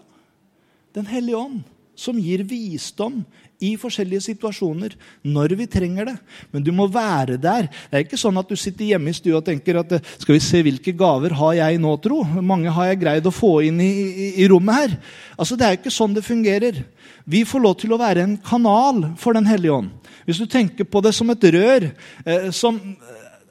[0.95, 1.65] Den hellige ånd
[1.97, 3.23] som gir visdom
[3.63, 4.93] i forskjellige situasjoner
[5.25, 6.15] når vi trenger det.
[6.53, 7.69] Men du må være der.
[7.89, 10.43] Det er ikke sånn at du sitter hjemme i stua og tenker at skal vi
[10.45, 12.21] se hvilke gaver har jeg nå, tro?
[12.37, 14.97] Mange har jeg greid å få inn i, i, i rommet her.
[15.37, 16.83] Altså, Det er ikke sånn det fungerer.
[17.25, 20.13] Vi får lov til å være en kanal for Den hellige ånd.
[20.27, 22.77] Hvis du tenker på det som et rør eh, som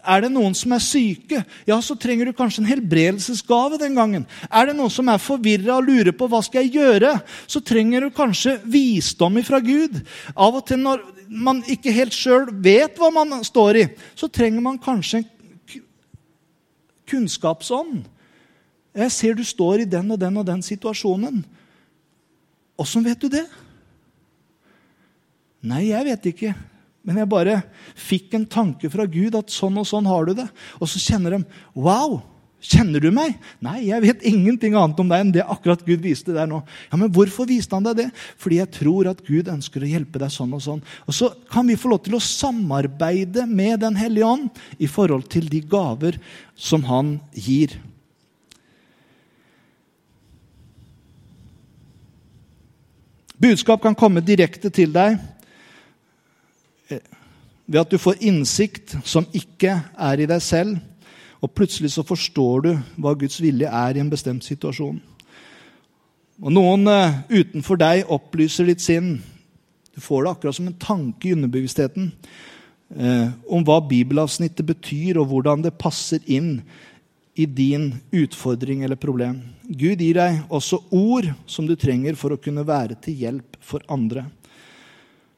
[0.07, 4.27] er det noen som er syke, ja, så trenger du kanskje en helbredelsesgave den gangen.
[4.49, 7.13] Er det noen som er forvirra og lurer på hva skal jeg gjøre,
[7.51, 9.99] så trenger du kanskje visdom fra Gud.
[10.35, 14.63] Av og til når man ikke helt sjøl vet hva man står i, så trenger
[14.65, 15.31] man kanskje en
[17.11, 18.07] kunnskapsånd.
[18.97, 21.43] Jeg ser du står i den og den og den situasjonen.
[22.81, 23.45] Åssen vet du det?
[25.67, 26.55] Nei, jeg vet ikke.
[27.07, 27.61] Men jeg bare
[27.95, 30.49] fikk en tanke fra Gud at sånn og sånn har du det.
[30.81, 31.45] Og så kjenner de
[31.79, 32.19] Wow!
[32.67, 33.35] Kjenner du meg?
[33.63, 36.63] Nei, jeg vet ingenting annet om deg enn det akkurat Gud viste der nå.
[36.89, 38.07] Ja, Men hvorfor viste han deg det?
[38.41, 40.81] Fordi jeg tror at Gud ønsker å hjelpe deg sånn og sånn.
[41.07, 45.29] Og så kan vi få lov til å samarbeide med Den hellige ånd i forhold
[45.31, 46.19] til de gaver
[46.57, 47.77] som han gir.
[53.37, 55.21] Budskap kan komme direkte til deg
[56.89, 60.79] ved at du får innsikt som ikke er i deg selv,
[61.43, 62.73] og plutselig så forstår du
[63.03, 64.99] hva Guds vilje er i en bestemt situasjon.
[66.43, 69.17] Og Noen uh, utenfor deg opplyser ditt sinn.
[69.95, 75.31] Du får det akkurat som en tanke i underbevisstheten uh, om hva bibelavsnittet betyr, og
[75.31, 76.61] hvordan det passer inn
[77.37, 79.43] i din utfordring eller problem.
[79.69, 83.85] Gud gir deg også ord som du trenger for å kunne være til hjelp for
[83.93, 84.25] andre.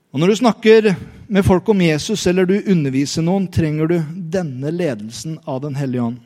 [0.08, 0.94] Og Når du snakker
[1.28, 3.98] med folk om Jesus eller du underviser noen, trenger du
[4.32, 6.18] denne ledelsen av Den hellige ånd.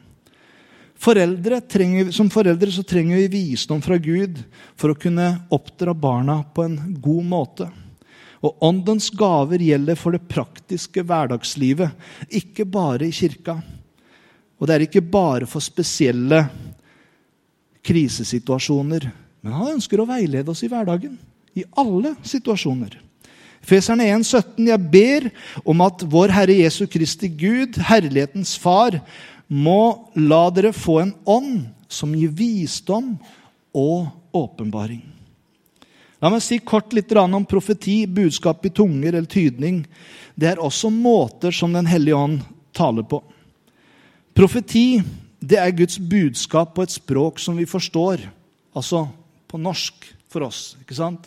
[1.02, 4.38] Foreldre trenger, som foreldre så trenger vi visdom fra Gud
[4.78, 7.66] for å kunne oppdra barna på en god måte.
[8.42, 11.90] Og Åndens gaver gjelder for det praktiske hverdagslivet,
[12.30, 13.58] ikke bare i kirka.
[14.62, 16.44] Og det er ikke bare for spesielle
[17.82, 19.10] krisesituasjoner.
[19.42, 21.18] Men han ønsker å veilede oss i hverdagen.
[21.58, 23.00] I alle situasjoner.
[23.62, 25.28] Feserne 1, 17, Jeg ber
[25.64, 28.98] om at vår Herre Jesu Kristi Gud, herlighetens Far,
[29.46, 33.14] må la dere få en ånd som gir visdom
[33.76, 35.02] og åpenbaring.
[36.22, 39.82] La meg si kort litt om profeti, budskap i tunger eller tydning.
[40.34, 42.40] Det er også måter som Den hellige ånd
[42.72, 43.22] taler på.
[44.32, 45.02] Profeti
[45.42, 48.22] det er Guds budskap på et språk som vi forstår.
[48.74, 49.08] Altså
[49.50, 50.76] på norsk for oss.
[50.80, 51.26] ikke sant?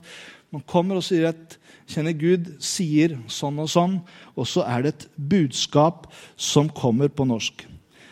[0.50, 1.58] Man kommer og sier at
[1.90, 4.00] kjenner Gud sier sånn og sånn,
[4.36, 7.66] og så er det et budskap som kommer på norsk.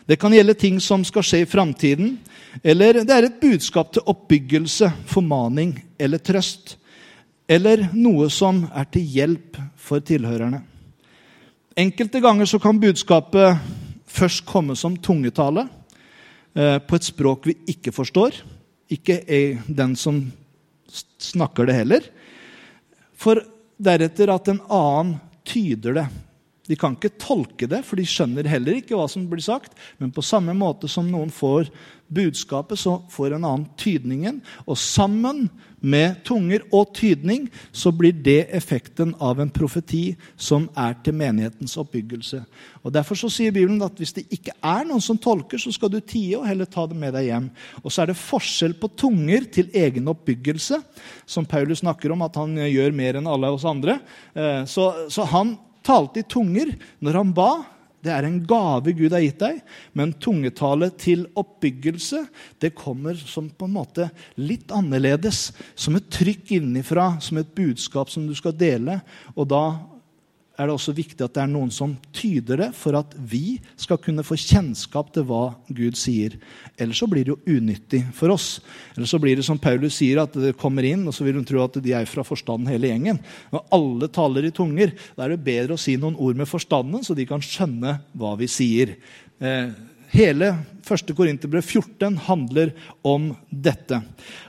[0.06, 2.18] Det kan gjelde ting som skal skje i framtiden,
[2.64, 6.76] eller det er et budskap til oppbyggelse, formaning eller trøst.
[7.48, 10.62] Eller noe som er til hjelp for tilhørerne.
[11.80, 13.58] Enkelte ganger så kan budskapet
[14.14, 15.66] først komme som tungetale
[16.54, 18.38] eh, på et språk vi ikke forstår.
[18.94, 19.24] Ikke
[19.66, 20.22] den som
[21.18, 22.06] snakker det heller.
[23.18, 23.42] For
[23.78, 25.16] deretter at en annen
[25.48, 26.08] tyder det.
[26.70, 29.76] De kan ikke tolke det, for de skjønner heller ikke hva som blir sagt.
[30.00, 31.68] Men på samme måte som noen får
[32.14, 34.40] budskapet, så får en annen tydningen.
[34.64, 35.50] Og sammen
[35.84, 41.76] med tunger og tydning så blir det effekten av en profeti som er til menighetens
[41.82, 42.40] oppbyggelse.
[42.80, 45.92] Og Derfor så sier Bibelen at hvis det ikke er noen som tolker, så skal
[45.92, 47.52] du tie og heller ta det med deg hjem.
[47.84, 50.80] Og så er det forskjell på tunger til egen oppbyggelse,
[51.28, 54.00] som Paulus snakker om at han gjør mer enn alle oss andre.
[54.32, 57.52] Eh, så, så han talte i tunger når han ba.
[58.04, 59.62] Det er en gave Gud har gitt deg,
[59.96, 62.26] men tungetale til oppbyggelse
[62.60, 65.54] det kommer som på en måte litt annerledes.
[65.76, 69.00] Som et trykk innenfra, som et budskap som du skal dele.
[69.38, 69.64] Og da
[70.54, 73.98] er det også viktig at det er noen som tyder det, for at vi skal
[74.02, 76.36] kunne få kjennskap til hva Gud sier.
[76.78, 78.60] Ellers så blir det jo unyttig for oss.
[78.94, 81.48] Eller så blir det som Paulus sier, at det kommer inn, og så vil hun
[81.50, 83.22] tro at de er fra forstanden hele gjengen.
[83.54, 87.02] Når alle taler i tunger, da er det bedre å si noen ord med forstanden,
[87.02, 88.94] så de kan skjønne hva vi sier.
[89.42, 89.74] Eh,
[90.14, 91.16] Hele 1.
[91.16, 92.72] Korinterbrev 14 handler
[93.02, 93.98] om dette.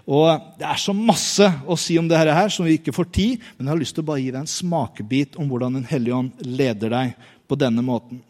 [0.05, 3.47] Og Det er så masse å si om dette her som vi ikke får tid,
[3.57, 6.19] men jeg har lyst til å bare gi deg en smakebit om hvordan Den hellige
[6.19, 7.15] ånd leder deg
[7.49, 8.21] på denne måten.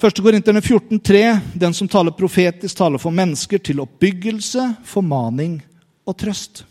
[0.00, 0.22] 1.
[0.24, 5.60] Korinterne 14,3.: Den som taler profetisk, taler for mennesker til oppbyggelse, formaning
[6.06, 6.64] og trøst.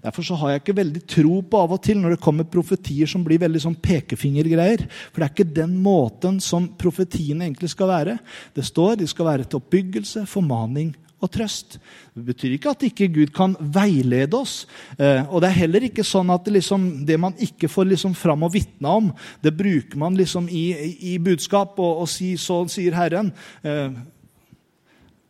[0.00, 3.08] Derfor så har jeg ikke veldig tro på av og til når det kommer profetier
[3.10, 4.86] som blir veldig sånn pekefingergreier.
[5.10, 8.16] For det er ikke den måten som profetiene egentlig skal være.
[8.56, 11.76] Det står de skal være til oppbyggelse, formaning og trøst.
[12.16, 14.64] Det betyr ikke at ikke Gud kan veilede oss.
[14.96, 18.16] Eh, og det er heller ikke sånn at det, liksom, det man ikke får liksom
[18.16, 19.12] fram og vitne om,
[19.44, 20.64] det bruker man liksom i,
[21.12, 23.34] i budskap og, og si, så sier Herren.
[23.60, 24.00] Eh,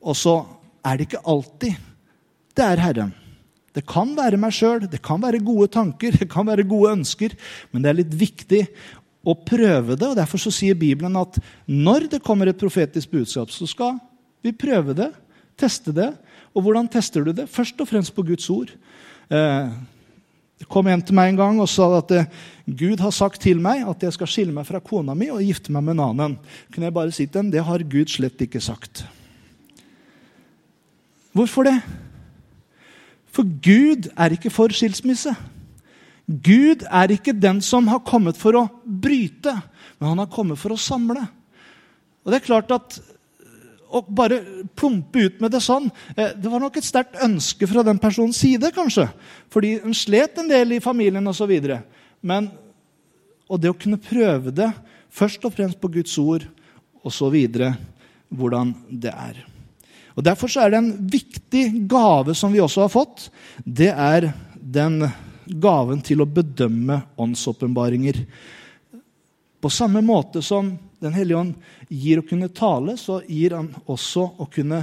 [0.00, 0.38] og så
[0.86, 1.86] er det ikke alltid
[2.60, 3.12] det er Herren.
[3.76, 7.36] Det kan være meg sjøl, det kan være gode tanker, det kan være gode ønsker,
[7.70, 8.64] men det er litt viktig
[9.20, 10.08] å prøve det.
[10.08, 13.98] og Derfor så sier Bibelen at når det kommer et profetisk budskap, så skal
[14.44, 15.10] vi prøve det,
[15.60, 16.10] teste det.
[16.56, 17.46] Og hvordan tester du det?
[17.52, 18.72] Først og fremst på Guds ord.
[19.30, 19.70] Eh,
[20.60, 22.28] det kom en til meg en gang og sa at eh,
[22.66, 25.72] Gud har sagt til meg at jeg skal skille meg fra kona mi og gifte
[25.72, 26.36] meg med en annen.
[26.72, 29.04] Kunne jeg bare si til dem det har Gud slett ikke sagt.
[31.36, 31.76] Hvorfor det?
[33.34, 35.32] For Gud er ikke for skilsmisse.
[36.30, 39.56] Gud er ikke den som har kommet for å bryte,
[39.98, 41.24] men han har kommet for å samle.
[42.22, 43.00] Og det er klart at
[43.90, 44.36] Å bare
[44.78, 48.38] plumpe ut med det sånn eh, Det var nok et sterkt ønske fra den personens
[48.38, 49.08] side, kanskje.
[49.50, 51.50] Fordi en slet en del i familien osv.
[52.22, 52.52] Men
[53.50, 54.70] og det å kunne prøve det
[55.10, 56.46] først og fremst på Guds ord
[57.02, 57.34] osv.
[58.30, 59.42] hvordan det er.
[60.16, 63.28] Og Derfor er det en viktig gave som vi også har fått.
[63.64, 65.04] Det er den
[65.50, 68.22] gaven til å bedømme åndsåpenbaringer.
[69.60, 71.54] På samme måte som Den hellige ånd
[71.88, 74.82] gir å kunne tale, så gir han også å kunne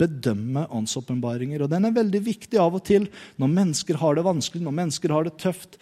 [0.00, 1.60] bedømme åndsåpenbaringer.
[1.60, 3.04] Og den er veldig viktig av og til
[3.36, 5.76] når mennesker har det vanskelig, når mennesker har det tøft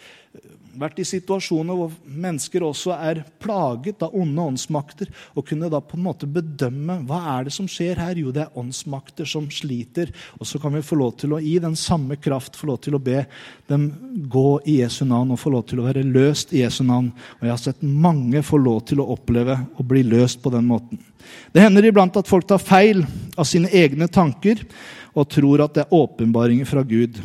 [0.79, 5.97] vært i situasjoner hvor mennesker også er plaget av onde åndsmakter, og kunne da på
[5.97, 8.19] en måte bedømme hva er det som skjer her.
[8.19, 10.11] Jo, det er åndsmakter som sliter.
[10.37, 12.97] Og så kan vi få lov til å gi den samme kraft, få lov til
[12.97, 13.23] å be
[13.71, 13.89] dem
[14.31, 17.11] gå i Jesu navn og få lov til å være løst i Jesu navn.
[17.39, 20.67] Og jeg har sett mange få lov til å oppleve å bli løst på den
[20.69, 21.01] måten.
[21.51, 23.03] Det hender iblant at folk tar feil
[23.35, 24.63] av sine egne tanker
[25.17, 27.17] og tror at det er åpenbaringer fra Gud.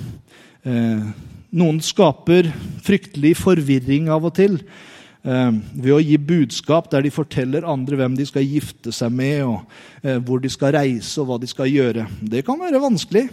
[0.62, 1.04] Eh,
[1.52, 2.48] noen skaper
[2.84, 8.16] fryktelig forvirring av og til eh, ved å gi budskap der de forteller andre hvem
[8.16, 11.68] de skal gifte seg med, og eh, hvor de skal reise og hva de skal
[11.68, 12.06] gjøre.
[12.20, 13.26] Det kan være vanskelig.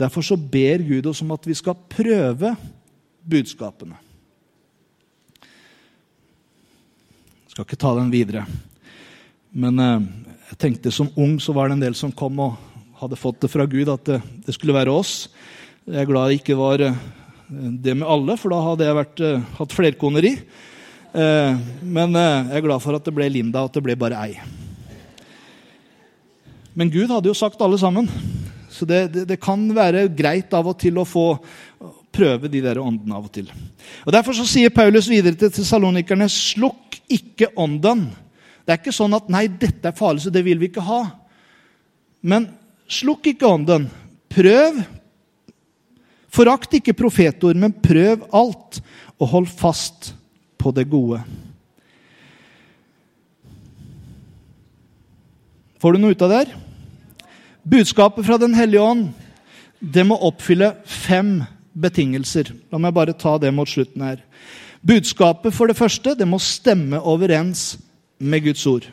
[0.00, 2.56] Derfor så ber Gud oss om at vi skal prøve
[3.22, 4.00] budskapene.
[7.46, 8.46] Jeg skal ikke ta den videre.
[9.54, 10.10] Men eh,
[10.50, 12.58] jeg tenkte som ung så var det en del som kom og
[12.98, 15.28] hadde fått det fra Gud at det, skulle være oss.
[15.86, 16.82] Jeg er glad det ikke var
[17.52, 20.32] det med alle, for da hadde jeg vært, uh, hatt flerkoneri.
[21.12, 23.96] Uh, men uh, jeg er glad for at det ble Linda, og at det ble
[24.00, 24.38] bare ei.
[26.72, 28.08] Men Gud hadde jo sagt alle sammen.
[28.72, 31.26] Så det, det, det, kan være greit av og til å få
[32.12, 33.50] prøve de der åndene av og til.
[34.06, 38.06] Og Derfor så sier Paulus videre til tessalonikerne.: Slukk ikke ånden.
[38.64, 41.10] Det er ikke sånn at 'nei, dette er farlig, så det vil vi ikke ha'.
[42.22, 42.48] Men
[42.88, 43.88] slukk ikke ånden.
[44.32, 44.80] Prøv
[46.32, 48.80] Forakt ikke profetord, men prøv alt,
[49.20, 50.14] og hold fast
[50.58, 51.20] på det gode.
[55.82, 56.54] Får du noe ut av det her?
[57.62, 59.10] Budskapet fra Den hellige ånd
[59.82, 61.40] det må oppfylle fem
[61.74, 62.52] betingelser.
[62.70, 64.20] La meg bare ta det mot slutten her.
[64.82, 67.76] Budskapet for det første det må stemme overens
[68.18, 68.86] med Guds ord.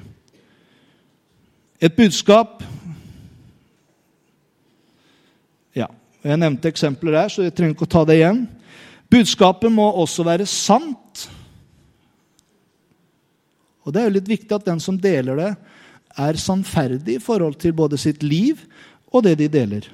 [1.81, 2.63] Et budskap
[6.25, 8.41] Jeg nevnte eksempler der, så jeg trenger ikke å ta det igjen.
[9.09, 11.27] Budskapet må også være sant.
[13.87, 15.53] Og det er jo litt viktig at den som deler det,
[16.19, 18.59] er sannferdig i forhold til både sitt liv
[19.13, 19.85] og det de deler.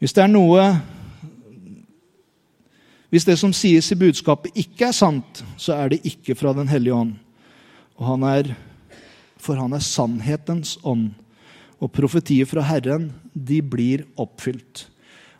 [0.00, 0.64] Hvis det er noe
[3.10, 6.68] Hvis det som sies i budskapet, ikke er sant, så er det ikke fra Den
[6.70, 7.16] hellige ånd.
[7.98, 8.52] Og han er,
[9.34, 11.08] for han er sannhetens ånd.
[11.82, 14.84] Og profetier fra Herren, de blir oppfylt.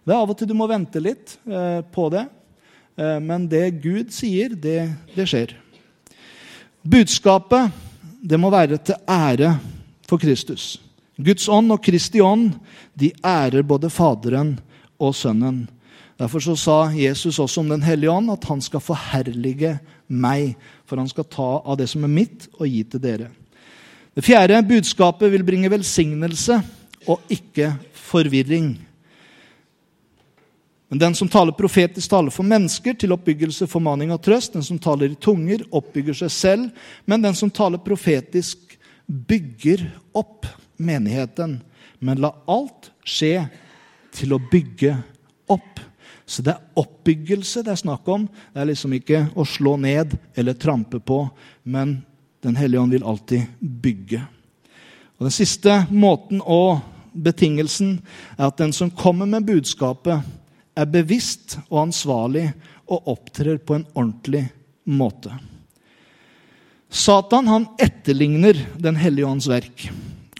[0.05, 2.25] Det er av og til du må vente litt eh, på det,
[2.97, 5.55] eh, men det Gud sier, det, det skjer.
[6.81, 7.75] Budskapet
[8.21, 9.55] det må være til ære
[10.09, 10.79] for Kristus.
[11.21, 12.55] Guds ånd og Kristi ånd
[12.97, 14.55] de ærer både Faderen
[15.01, 15.67] og Sønnen.
[16.21, 20.57] Derfor så sa Jesus også om Den hellige ånd at han skal forherlige meg.
[20.85, 23.31] For han skal ta av det som er mitt, og gi til dere.
[24.17, 26.59] Det fjerde budskapet vil bringe velsignelse
[27.09, 28.75] og ikke forvirring.
[30.91, 34.57] Men den som taler profetisk, taler for mennesker, til oppbyggelse, formaning og trøst.
[34.57, 36.87] Den som taler i tunger, oppbygger seg selv.
[37.07, 38.75] Men den som taler profetisk,
[39.07, 39.85] bygger
[40.19, 40.49] opp
[40.83, 41.61] menigheten.
[42.03, 43.45] Men la alt skje
[44.19, 44.97] til å bygge
[45.55, 45.79] opp.
[46.27, 48.27] Så det er oppbyggelse det er snakk om.
[48.51, 51.27] Det er liksom ikke å slå ned eller trampe på,
[51.63, 52.01] men
[52.41, 54.23] Den hellige ånd vil alltid bygge.
[55.19, 56.81] Og Den siste måten og
[57.13, 57.99] betingelsen
[58.39, 60.25] er at den som kommer med budskapet,
[60.81, 62.49] er bevisst og ansvarlig
[62.91, 64.47] og opptrer på en ordentlig
[64.91, 65.33] måte.
[66.91, 69.87] Satan han etterligner Den hellige ånds verk.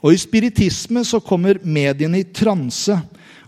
[0.03, 2.97] Og I spiritisme så kommer mediene i transe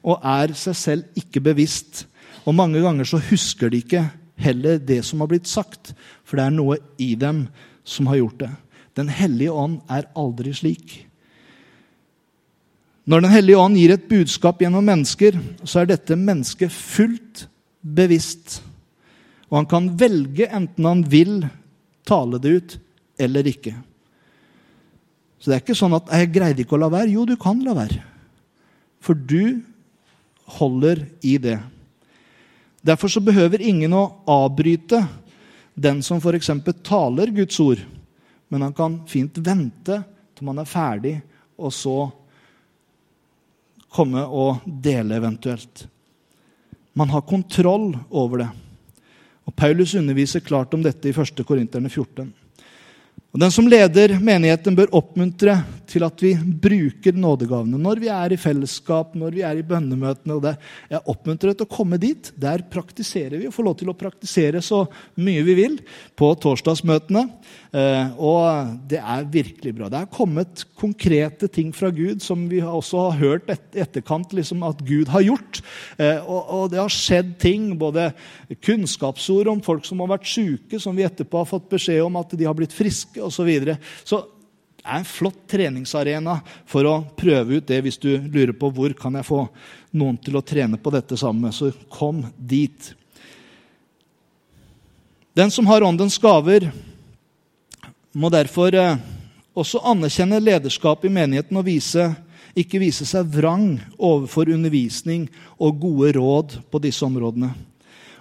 [0.03, 2.05] og er seg selv ikke bevisst.
[2.45, 4.05] Og Mange ganger så husker de ikke
[4.43, 7.47] heller det som har blitt sagt, for det er noe i dem
[7.85, 8.51] som har gjort det.
[8.99, 11.07] Den hellige ånd er aldri slik.
[13.05, 15.35] Når Den hellige ånd gir et budskap gjennom mennesker,
[15.67, 17.47] så er dette mennesket fullt
[17.83, 18.61] bevisst.
[19.51, 21.41] Og han kan velge enten han vil
[22.07, 22.77] tale det ut
[23.19, 23.75] eller ikke.
[25.43, 27.13] Så det er ikke sånn at 'jeg greide ikke å la være'.
[27.13, 28.03] Jo, du kan la være.
[29.01, 29.63] For du
[30.47, 31.59] holder i det.
[32.85, 35.09] Derfor så behøver ingen å avbryte
[35.75, 36.51] den som f.eks.
[36.83, 37.79] taler Guds ord.
[38.49, 41.23] Men han kan fint vente til man er ferdig,
[41.59, 42.13] og så
[43.93, 45.87] komme og dele eventuelt.
[46.97, 48.49] Man har kontroll over det.
[49.49, 51.45] Og Paulus underviser klart om dette i 1.
[51.47, 52.33] Korinterne 14.
[53.33, 55.55] Og Den som leder menigheten, bør oppmuntre
[55.89, 60.37] til at vi bruker nådegavene når vi er i fellesskap, når vi er i bønnemøtene.
[60.37, 60.55] og det.
[60.91, 62.29] Jeg oppmuntrer til å komme dit.
[62.37, 64.85] Der praktiserer vi og får lov til å praktisere så
[65.17, 65.79] mye vi vil
[66.17, 67.25] på torsdagsmøtene.
[67.73, 69.89] Eh, og det er virkelig bra.
[69.89, 74.61] Det er kommet konkrete ting fra Gud som vi også har hørt i etterkant liksom,
[74.69, 75.63] at Gud har gjort.
[75.97, 78.11] Eh, og, det har skjedd ting, både
[78.65, 82.37] kunnskapsord om folk som har vært syke, som vi etterpå har fått beskjed om at
[82.37, 83.37] de har blitt friske, osv.
[83.37, 83.77] Så, videre.
[84.05, 84.23] så
[84.83, 88.95] det er en flott treningsarena for å prøve ut det hvis du lurer på hvor
[88.99, 89.45] kan jeg få
[89.95, 91.55] noen til å trene på dette sammen.
[91.55, 92.91] Så kom dit.
[95.39, 96.67] Den som har åndens gaver,
[98.13, 98.99] må derfor eh,
[99.57, 102.11] også anerkjenne lederskapet i menigheten og vise,
[102.59, 107.53] ikke vise seg vrang overfor undervisning og gode råd på disse områdene.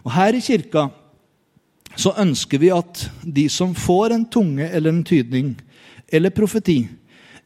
[0.06, 0.88] Og Her i kirka
[1.96, 5.54] så ønsker vi at de som får en tunge eller en tydning
[6.12, 6.84] eller profeti,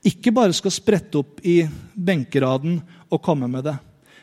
[0.06, 1.64] ikke bare skal sprette opp i
[1.96, 2.80] benkeraden
[3.10, 3.76] og komme med det.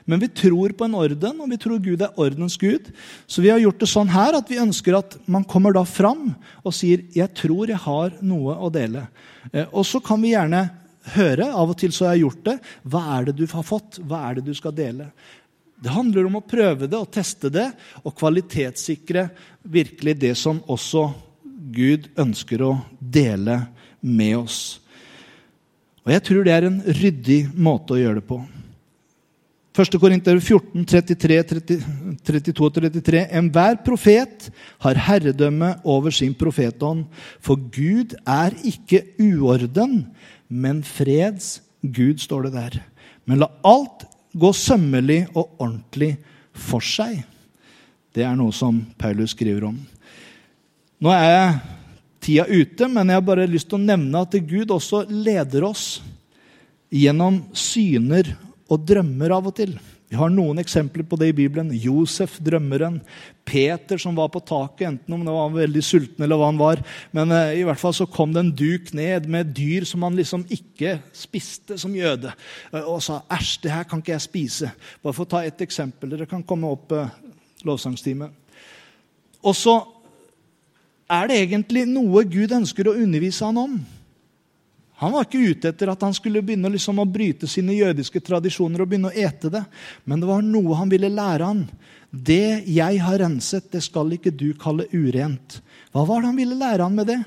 [0.05, 2.91] Men vi tror på en orden, og vi tror Gud er ordens Gud.
[3.27, 6.35] Så vi har gjort det sånn her at vi ønsker at man kommer da fram
[6.65, 9.07] og sier 'Jeg tror jeg har noe å dele'.
[9.53, 10.71] Eh, og så kan vi gjerne
[11.15, 13.99] høre, av og til så har jeg gjort det, hva er det du har fått?
[14.07, 15.13] Hva er det du skal dele?
[15.83, 17.67] Det handler om å prøve det og teste det
[18.05, 19.27] og kvalitetssikre
[19.63, 21.09] virkelig det som også
[21.75, 23.65] Gud ønsker å dele
[24.01, 24.61] med oss.
[26.03, 28.41] Og jeg tror det er en ryddig måte å gjøre det på.
[29.73, 29.97] 1.
[29.97, 31.37] Korinter 14, 33,
[32.21, 33.23] 32 og 33.
[33.39, 34.51] Enhver profet
[34.85, 37.07] har herredømme over sin profetånd,
[37.41, 40.03] for Gud er ikke uorden,
[40.53, 42.81] men freds Gud, står det der.
[43.25, 46.15] Men la alt gå sømmelig og ordentlig
[46.53, 47.23] for seg.
[48.13, 49.79] Det er noe som Paulus skriver om.
[51.03, 51.57] Nå er
[52.23, 55.87] tida ute, men jeg har bare lyst til å nevne at Gud også leder oss
[56.93, 58.35] gjennom syner
[58.71, 59.73] og drømmer av og til.
[60.13, 61.71] Vi har noen eksempler på det i Bibelen.
[61.73, 62.99] Josef, drømmeren.
[63.49, 66.83] Peter, som var på taket, enten om det var veldig sulten eller hva han var.
[67.17, 70.19] Men eh, i hvert fall så kom det en duk ned med dyr som han
[70.21, 72.35] liksom ikke spiste som jøde.
[72.75, 74.75] Uh, og sa 'æsj, det her kan ikke jeg spise'.
[75.01, 76.13] Bare for å ta ett eksempel.
[76.13, 77.09] Dere kan komme opp eh,
[77.65, 78.29] lovsangstime.
[79.41, 79.81] Og så
[81.09, 83.81] er det egentlig noe Gud ønsker å undervise han om.
[85.03, 88.85] Han var ikke ute etter at han skulle begynne liksom å bryte sine jødiske tradisjoner
[88.85, 89.65] og begynne å ete det.
[90.07, 91.65] Men det var noe han ville lære han.
[92.13, 95.59] Det jeg har renset, det skal ikke du kalle urent.
[95.91, 97.19] Hva var det han ville lære han med det?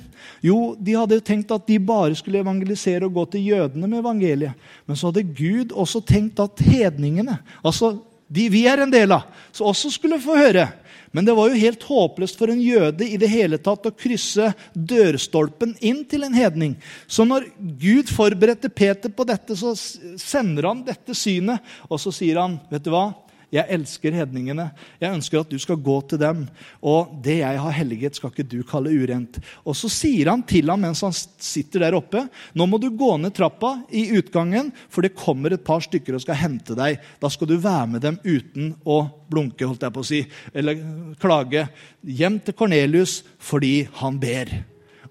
[0.45, 3.99] Jo, De hadde jo tenkt at de bare skulle evangelisere og gå til jødene med
[3.99, 4.55] evangeliet.
[4.87, 7.97] Men så hadde Gud også tenkt at hedningene, altså
[8.31, 10.69] de vi er en del av, så også skulle få høre.
[11.15, 14.49] Men det var jo helt håpløst for en jøde i det hele tatt å krysse
[14.75, 16.73] dørstolpen inn til en hedning.
[17.07, 17.47] Så når
[17.79, 22.83] Gud forberedte Peter på dette, så sender han dette synet, og så sier han, vet
[22.83, 23.07] du hva?
[23.53, 24.69] Jeg elsker hedningene.
[25.01, 26.43] Jeg ønsker at du skal gå til dem.
[26.85, 29.39] Og det jeg har helliget, skal ikke du kalle urent.
[29.65, 33.15] Og så sier han til ham mens han sitter der oppe, nå må du gå
[33.21, 36.99] ned trappa i utgangen, for det kommer et par stykker og skal hente deg.
[37.21, 40.21] Da skal du være med dem uten å blunke, holdt jeg på å si,
[40.53, 40.79] eller
[41.21, 41.67] klage.
[42.05, 44.53] Hjem til Kornelius fordi han ber.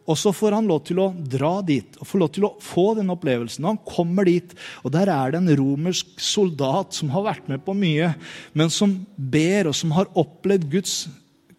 [0.05, 2.87] Og så får han lov til å dra dit og får lov til å få
[2.99, 3.65] den opplevelsen.
[3.65, 4.53] Han kommer dit,
[4.85, 8.13] og der er det en romersk soldat som har vært med på mye,
[8.53, 10.97] men som ber, og som har opplevd Guds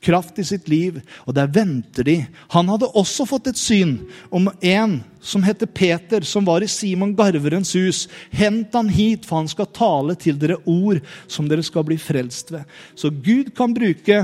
[0.05, 2.19] kraft i sitt liv, og der venter de.
[2.53, 3.97] Han hadde også fått et syn
[4.29, 8.05] om en som heter Peter, som var i Simon Garverens hus.
[8.29, 12.53] Hent han hit, for han skal tale til dere ord som dere skal bli frelst
[12.53, 12.69] ved.
[12.93, 14.21] Så Gud kan bruke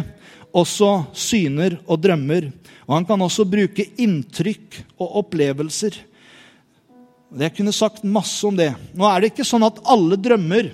[0.52, 2.52] også syner og drømmer.
[2.92, 5.96] Og han kan også bruke inntrykk og opplevelser.
[7.40, 8.74] Jeg kunne sagt masse om det.
[8.92, 10.74] Nå er det ikke sånn at alle drømmer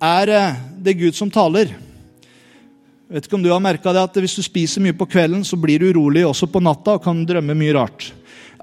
[0.00, 1.74] er eh, det Gud som taler.
[1.76, 5.60] Jeg vet ikke om du har det at Hvis du spiser mye på kvelden, så
[5.60, 8.14] blir du urolig også på natta og kan drømme mye rart.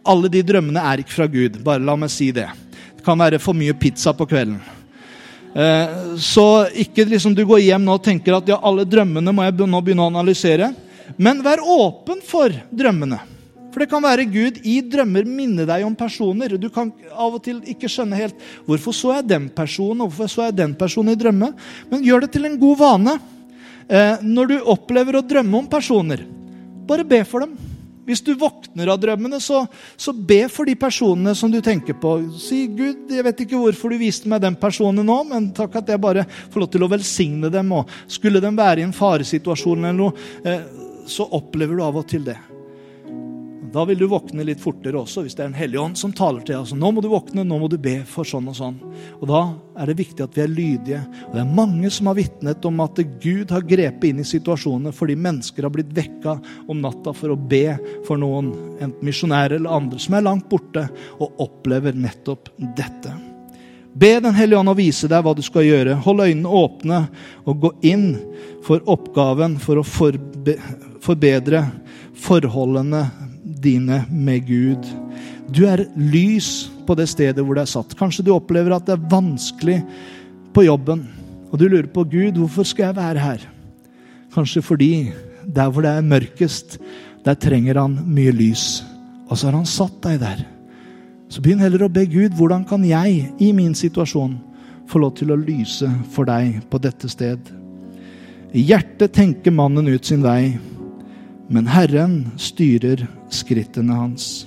[0.03, 1.61] Alle de drømmene er ikke fra Gud.
[1.61, 2.49] Bare la meg si det.
[2.97, 4.57] Det kan være for mye pizza på kvelden.
[5.53, 9.45] Eh, så ikke liksom du går hjem nå og tenker at ja, alle drømmene må
[9.45, 10.73] jeg nå begynne å analysere.
[11.17, 13.19] Men vær åpen for drømmene.
[13.73, 16.53] For det kan være Gud i drømmer minner deg om personer.
[16.61, 20.29] Du kan av og til ikke skjønne helt hvorfor så jeg den personen og hvorfor
[20.29, 21.49] så jeg den personen i drømme.
[21.89, 23.17] Men gjør det til en god vane
[23.87, 26.23] Eh, når du opplever å drømme om personer,
[26.87, 27.55] bare be for dem.
[28.03, 29.61] Hvis du våkner av drømmene, så,
[29.95, 32.17] så, be for de personene som du tenker på.
[32.35, 35.93] Si 'Gud, jeg vet ikke hvorfor du viste meg den personen nå, men takk at
[35.93, 39.85] jeg bare får lov til å velsigne dem.' og Skulle de være i en faresituasjon
[39.85, 42.39] eller noe, eh, så opplever du av og til det.
[43.73, 46.43] Da vil du våkne litt fortere også, hvis det er en hellig ånd som taler
[46.43, 46.59] til deg.
[46.59, 48.77] Altså, nå må du våkne, nå må du be for sånn og sånn.
[49.17, 49.41] Og Da
[49.81, 51.01] er det viktig at vi er lydige.
[51.25, 54.93] Og Det er mange som har vitnet om at Gud har grepet inn i situasjoner
[54.93, 56.37] fordi mennesker har blitt vekka
[56.69, 60.85] om natta for å be for noen, enten misjonærer eller andre, som er langt borte,
[61.17, 63.32] og opplever nettopp dette.
[63.93, 65.99] Be Den hellige ånd å vise deg hva du skal gjøre.
[66.01, 67.01] Hold øynene åpne
[67.45, 68.07] og gå inn
[68.65, 70.57] for oppgaven for å forbe
[71.03, 71.65] forbedre
[72.23, 73.03] forholdene
[73.43, 74.87] dine med Gud.
[75.51, 77.95] Du er lys på det stedet hvor du er satt.
[77.99, 79.81] Kanskje du opplever at det er vanskelig
[80.55, 81.03] på jobben,
[81.51, 83.45] og du lurer på Gud, hvorfor skal jeg være her?
[84.33, 84.93] Kanskje fordi
[85.43, 86.79] der hvor det er mørkest,
[87.25, 88.81] der trenger han mye lys.
[89.29, 90.43] Og så har han satt deg der.
[91.33, 94.35] Så begynn heller å be Gud, hvordan kan jeg i min situasjon
[94.91, 97.41] få lov til å lyse for deg på dette sted?
[98.53, 100.53] I hjertet tenker mannen ut sin vei
[101.53, 104.45] men Herren styrer skrittene hans.